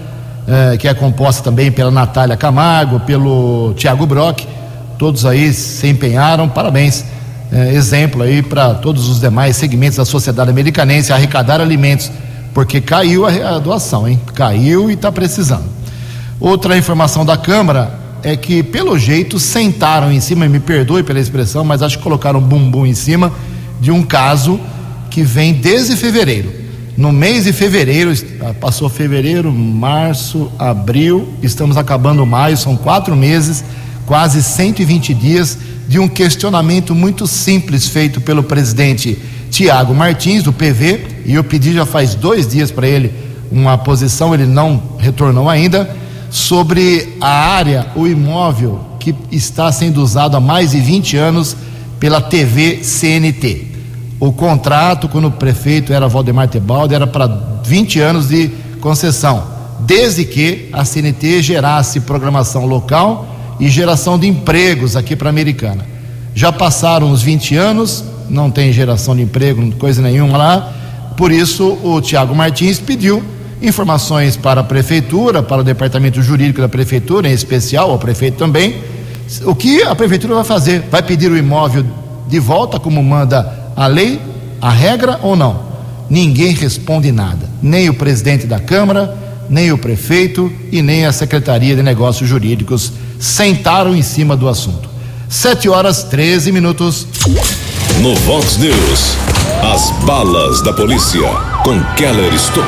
uh, 0.45 0.77
que 0.77 0.89
é 0.89 0.93
composta 0.93 1.41
também 1.41 1.71
pela 1.71 1.89
Natália 1.89 2.35
Camargo, 2.35 2.99
pelo 2.99 3.73
Tiago 3.77 4.05
Brock. 4.05 4.41
Todos 4.99 5.25
aí 5.25 5.53
se 5.53 5.87
empenharam. 5.87 6.49
Parabéns. 6.49 7.05
Uh, 7.49 7.73
exemplo 7.73 8.23
aí 8.23 8.41
para 8.41 8.73
todos 8.73 9.07
os 9.07 9.21
demais 9.21 9.55
segmentos 9.55 9.95
da 9.95 10.03
sociedade 10.03 10.49
americanense 10.49 11.13
arrecadar 11.13 11.61
alimentos 11.61 12.11
porque 12.55 12.79
caiu 12.79 13.25
a, 13.25 13.57
a 13.57 13.59
doação, 13.59 14.07
hein? 14.07 14.17
Caiu 14.33 14.89
e 14.89 14.93
está 14.93 15.11
precisando. 15.11 15.65
Outra 16.39 16.77
informação 16.77 17.25
da 17.25 17.35
Câmara 17.35 17.99
é 18.23 18.37
que, 18.37 18.63
pelo 18.63 18.97
jeito, 18.97 19.37
sentaram 19.37 20.09
em 20.09 20.21
cima, 20.21 20.47
me 20.47 20.61
perdoe 20.61 21.03
pela 21.03 21.19
expressão, 21.19 21.65
mas 21.65 21.83
acho 21.83 21.97
que 21.97 22.03
colocaram 22.03 22.39
bumbum 22.39 22.85
em 22.85 22.93
cima 22.93 23.33
de 23.81 23.91
um 23.91 24.01
caso 24.01 24.57
que 25.11 25.21
vem 25.21 25.51
desde 25.51 25.97
fevereiro. 25.97 26.49
No 26.95 27.11
mês 27.11 27.43
de 27.43 27.51
fevereiro, 27.51 28.13
ah, 28.39 28.53
passou 28.53 28.87
fevereiro, 28.87 29.51
março, 29.51 30.49
abril, 30.57 31.27
estamos 31.43 31.75
acabando 31.75 32.25
maio, 32.25 32.55
são 32.55 32.77
quatro 32.77 33.17
meses, 33.17 33.65
quase 34.05 34.41
120 34.41 35.13
dias 35.13 35.57
de 35.89 35.99
um 35.99 36.07
questionamento 36.07 36.95
muito 36.95 37.27
simples 37.27 37.89
feito 37.89 38.21
pelo 38.21 38.43
presidente 38.43 39.19
Tiago 39.55 39.95
Martins, 39.95 40.43
do 40.43 40.51
PV, 40.51 41.23
e 41.25 41.33
eu 41.33 41.41
pedi 41.41 41.73
já 41.73 41.85
faz 41.85 42.13
dois 42.13 42.45
dias 42.45 42.71
para 42.71 42.89
ele 42.89 43.13
uma 43.49 43.77
posição, 43.77 44.33
ele 44.33 44.45
não 44.45 44.83
retornou 44.97 45.49
ainda, 45.49 45.89
sobre 46.29 47.15
a 47.21 47.53
área, 47.55 47.87
o 47.95 48.05
imóvel 48.05 48.81
que 48.99 49.15
está 49.31 49.71
sendo 49.71 50.03
usado 50.03 50.35
há 50.35 50.41
mais 50.41 50.71
de 50.71 50.81
20 50.81 51.15
anos 51.15 51.55
pela 52.01 52.19
TV 52.19 52.83
CNT. 52.83 53.67
O 54.19 54.33
contrato, 54.33 55.07
quando 55.07 55.29
o 55.29 55.31
prefeito 55.31 55.93
era 55.93 56.09
Valdemar 56.09 56.49
Tebaldi, 56.49 56.93
era 56.93 57.07
para 57.07 57.25
20 57.63 58.01
anos 58.01 58.27
de 58.27 58.51
concessão, 58.81 59.41
desde 59.79 60.25
que 60.25 60.67
a 60.73 60.83
CNT 60.83 61.41
gerasse 61.41 62.01
programação 62.01 62.65
local 62.65 63.25
e 63.57 63.69
geração 63.69 64.19
de 64.19 64.27
empregos 64.27 64.97
aqui 64.97 65.15
para 65.15 65.29
a 65.29 65.31
Americana. 65.31 65.85
Já 66.33 66.51
passaram 66.51 67.09
os 67.09 67.21
20 67.21 67.55
anos, 67.55 68.03
não 68.29 68.49
tem 68.49 68.71
geração 68.71 69.15
de 69.15 69.21
emprego, 69.21 69.71
coisa 69.73 70.01
nenhuma 70.01 70.37
lá. 70.37 70.73
Por 71.17 71.31
isso, 71.31 71.77
o 71.83 72.01
Tiago 72.01 72.35
Martins 72.35 72.79
pediu 72.79 73.23
informações 73.61 74.35
para 74.35 74.61
a 74.61 74.63
prefeitura, 74.63 75.41
para 75.41 75.61
o 75.61 75.63
departamento 75.63 76.21
jurídico 76.21 76.61
da 76.61 76.69
prefeitura, 76.69 77.29
em 77.29 77.33
especial 77.33 77.91
ao 77.91 77.97
prefeito 77.97 78.37
também. 78.37 78.81
O 79.43 79.55
que 79.55 79.81
a 79.83 79.95
prefeitura 79.95 80.35
vai 80.35 80.43
fazer? 80.43 80.83
Vai 80.91 81.01
pedir 81.01 81.31
o 81.31 81.37
imóvel 81.37 81.85
de 82.27 82.39
volta, 82.39 82.79
como 82.79 83.01
manda 83.01 83.71
a 83.75 83.87
lei, 83.87 84.19
a 84.61 84.69
regra 84.69 85.19
ou 85.23 85.35
não? 85.35 85.63
Ninguém 86.09 86.53
responde 86.53 87.11
nada. 87.11 87.49
Nem 87.61 87.89
o 87.89 87.93
presidente 87.93 88.45
da 88.45 88.59
Câmara, 88.59 89.17
nem 89.49 89.71
o 89.71 89.77
prefeito 89.77 90.51
e 90.71 90.81
nem 90.81 91.05
a 91.05 91.11
Secretaria 91.11 91.75
de 91.75 91.81
Negócios 91.81 92.29
Jurídicos 92.29 92.91
sentaram 93.19 93.95
em 93.95 94.01
cima 94.01 94.35
do 94.35 94.47
assunto. 94.47 94.89
Sete 95.27 95.67
horas 95.67 96.03
13 96.03 96.51
minutos. 96.51 97.07
No 98.01 98.13
Vox 98.13 98.57
News, 98.57 99.17
as 99.63 99.91
balas 100.05 100.61
da 100.61 100.73
polícia 100.73 101.21
com 101.63 101.81
Keller 101.95 102.33
Estocou. 102.33 102.65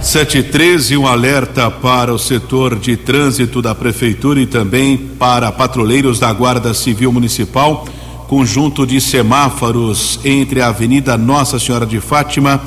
713, 0.00 0.96
um 0.96 1.06
alerta 1.06 1.70
para 1.70 2.14
o 2.14 2.18
setor 2.18 2.78
de 2.78 2.96
trânsito 2.96 3.60
da 3.60 3.74
Prefeitura 3.74 4.40
e 4.40 4.46
também 4.46 4.96
para 4.96 5.50
patrulheiros 5.50 6.20
da 6.20 6.32
Guarda 6.32 6.72
Civil 6.72 7.12
Municipal. 7.12 7.84
Conjunto 8.28 8.86
de 8.86 9.00
semáforos 9.00 10.20
entre 10.24 10.62
a 10.62 10.68
Avenida 10.68 11.18
Nossa 11.18 11.58
Senhora 11.58 11.84
de 11.84 12.00
Fátima 12.00 12.60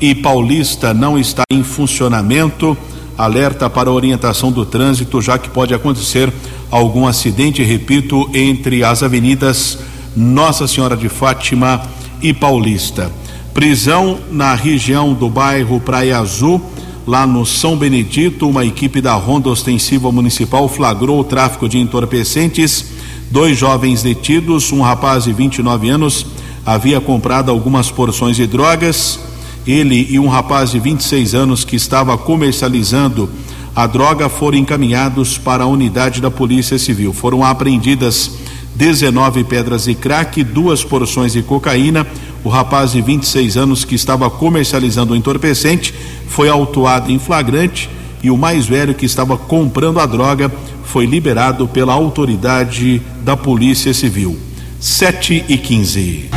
e 0.00 0.14
Paulista 0.14 0.92
não 0.92 1.18
está 1.18 1.44
em 1.50 1.62
funcionamento. 1.62 2.76
Alerta 3.16 3.70
para 3.70 3.92
orientação 3.92 4.50
do 4.50 4.66
trânsito, 4.66 5.22
já 5.22 5.38
que 5.38 5.48
pode 5.48 5.72
acontecer 5.72 6.32
algum 6.70 7.06
acidente, 7.06 7.62
repito, 7.62 8.28
entre 8.34 8.82
as 8.82 9.02
avenidas 9.02 9.78
Nossa 10.18 10.66
Senhora 10.66 10.96
de 10.96 11.08
Fátima 11.08 11.80
e 12.20 12.32
Paulista. 12.32 13.12
Prisão 13.54 14.18
na 14.32 14.52
região 14.52 15.14
do 15.14 15.30
bairro 15.30 15.78
Praia 15.78 16.18
Azul, 16.18 16.60
lá 17.06 17.24
no 17.24 17.46
São 17.46 17.76
Benedito, 17.76 18.48
uma 18.48 18.64
equipe 18.64 19.00
da 19.00 19.14
Ronda 19.14 19.48
Ostensiva 19.48 20.10
Municipal 20.10 20.68
flagrou 20.68 21.20
o 21.20 21.24
tráfico 21.24 21.68
de 21.68 21.78
entorpecentes. 21.78 22.86
Dois 23.30 23.56
jovens 23.56 24.02
detidos, 24.02 24.72
um 24.72 24.80
rapaz 24.80 25.22
de 25.22 25.32
29 25.32 25.88
anos, 25.88 26.26
havia 26.66 27.00
comprado 27.00 27.52
algumas 27.52 27.88
porções 27.88 28.34
de 28.34 28.46
drogas. 28.46 29.20
Ele 29.64 30.08
e 30.10 30.18
um 30.18 30.26
rapaz 30.26 30.72
de 30.72 30.80
26 30.80 31.32
anos 31.32 31.62
que 31.62 31.76
estava 31.76 32.18
comercializando 32.18 33.30
a 33.78 33.86
droga 33.86 34.28
foram 34.28 34.58
encaminhados 34.58 35.38
para 35.38 35.62
a 35.62 35.66
unidade 35.68 36.20
da 36.20 36.32
Polícia 36.32 36.76
Civil. 36.76 37.12
Foram 37.12 37.44
apreendidas 37.44 38.32
19 38.78 39.42
pedras 39.42 39.84
de 39.84 39.94
crack, 39.96 40.44
duas 40.44 40.84
porções 40.84 41.32
de 41.32 41.42
cocaína. 41.42 42.06
O 42.44 42.48
rapaz 42.48 42.92
de 42.92 43.02
26 43.02 43.56
anos 43.56 43.84
que 43.84 43.96
estava 43.96 44.30
comercializando 44.30 45.14
o 45.14 45.16
entorpecente 45.16 45.92
foi 46.28 46.48
autuado 46.48 47.10
em 47.10 47.18
flagrante 47.18 47.90
e 48.22 48.30
o 48.30 48.36
mais 48.36 48.66
velho 48.66 48.94
que 48.94 49.04
estava 49.04 49.36
comprando 49.36 49.98
a 49.98 50.06
droga 50.06 50.50
foi 50.84 51.06
liberado 51.06 51.66
pela 51.66 51.92
autoridade 51.92 53.02
da 53.24 53.36
Polícia 53.36 53.92
Civil. 53.92 54.38
7 54.78 55.44
e 55.48 55.58
15. 55.58 56.30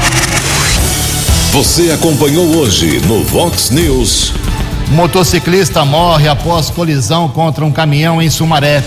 Você 1.52 1.92
acompanhou 1.92 2.58
hoje 2.58 3.02
no 3.02 3.24
Vox 3.24 3.70
News. 3.70 4.34
Motociclista 4.89 5.86
morre 5.86 6.28
após 6.28 6.72
colisão 6.72 7.30
contra 7.30 7.64
um 7.64 7.72
caminhão 7.72 8.20
em 8.20 8.32
Sumaré. 8.32 8.84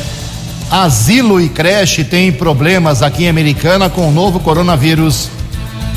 Asilo 0.70 1.40
e 1.40 1.48
creche 1.48 2.02
têm 2.02 2.32
problemas 2.32 3.02
aqui 3.02 3.24
em 3.24 3.28
Americana 3.28 3.88
com 3.88 4.08
o 4.08 4.12
novo 4.12 4.40
coronavírus. 4.40 5.28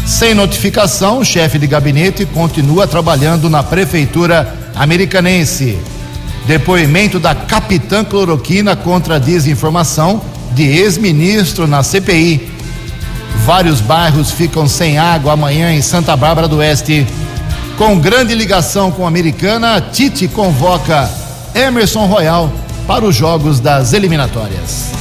Sem 0.05 0.33
notificação, 0.33 1.19
o 1.19 1.25
chefe 1.25 1.57
de 1.57 1.67
gabinete 1.67 2.25
continua 2.25 2.87
trabalhando 2.87 3.49
na 3.49 3.63
prefeitura 3.63 4.53
americanense. 4.75 5.77
Depoimento 6.45 7.19
da 7.19 7.33
capitã 7.33 8.03
cloroquina 8.03 8.75
contra 8.75 9.15
a 9.15 9.19
desinformação 9.19 10.21
de 10.53 10.63
ex-ministro 10.63 11.67
na 11.67 11.83
CPI. 11.83 12.49
Vários 13.45 13.81
bairros 13.81 14.31
ficam 14.31 14.67
sem 14.67 14.97
água 14.97 15.33
amanhã 15.33 15.73
em 15.73 15.81
Santa 15.81 16.15
Bárbara 16.15 16.47
do 16.47 16.57
Oeste. 16.57 17.05
Com 17.77 17.99
grande 17.99 18.33
ligação 18.33 18.91
com 18.91 19.05
a 19.05 19.07
Americana, 19.07 19.81
Tite 19.81 20.27
convoca 20.27 21.09
Emerson 21.53 22.05
Royal 22.05 22.51
para 22.87 23.05
os 23.05 23.15
jogos 23.15 23.59
das 23.59 23.91
eliminatórias. 23.91 24.91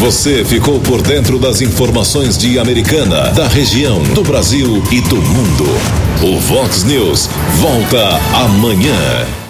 Você 0.00 0.44
ficou 0.44 0.80
por 0.80 1.00
dentro 1.00 1.38
das 1.38 1.62
informações 1.62 2.36
de 2.36 2.58
Americana, 2.58 3.30
da 3.30 3.46
região, 3.46 4.02
do 4.02 4.22
Brasil 4.22 4.82
e 4.90 5.00
do 5.00 5.16
mundo. 5.16 5.64
O 6.22 6.38
Vox 6.40 6.82
News 6.82 7.30
volta 7.60 8.20
amanhã. 8.34 9.43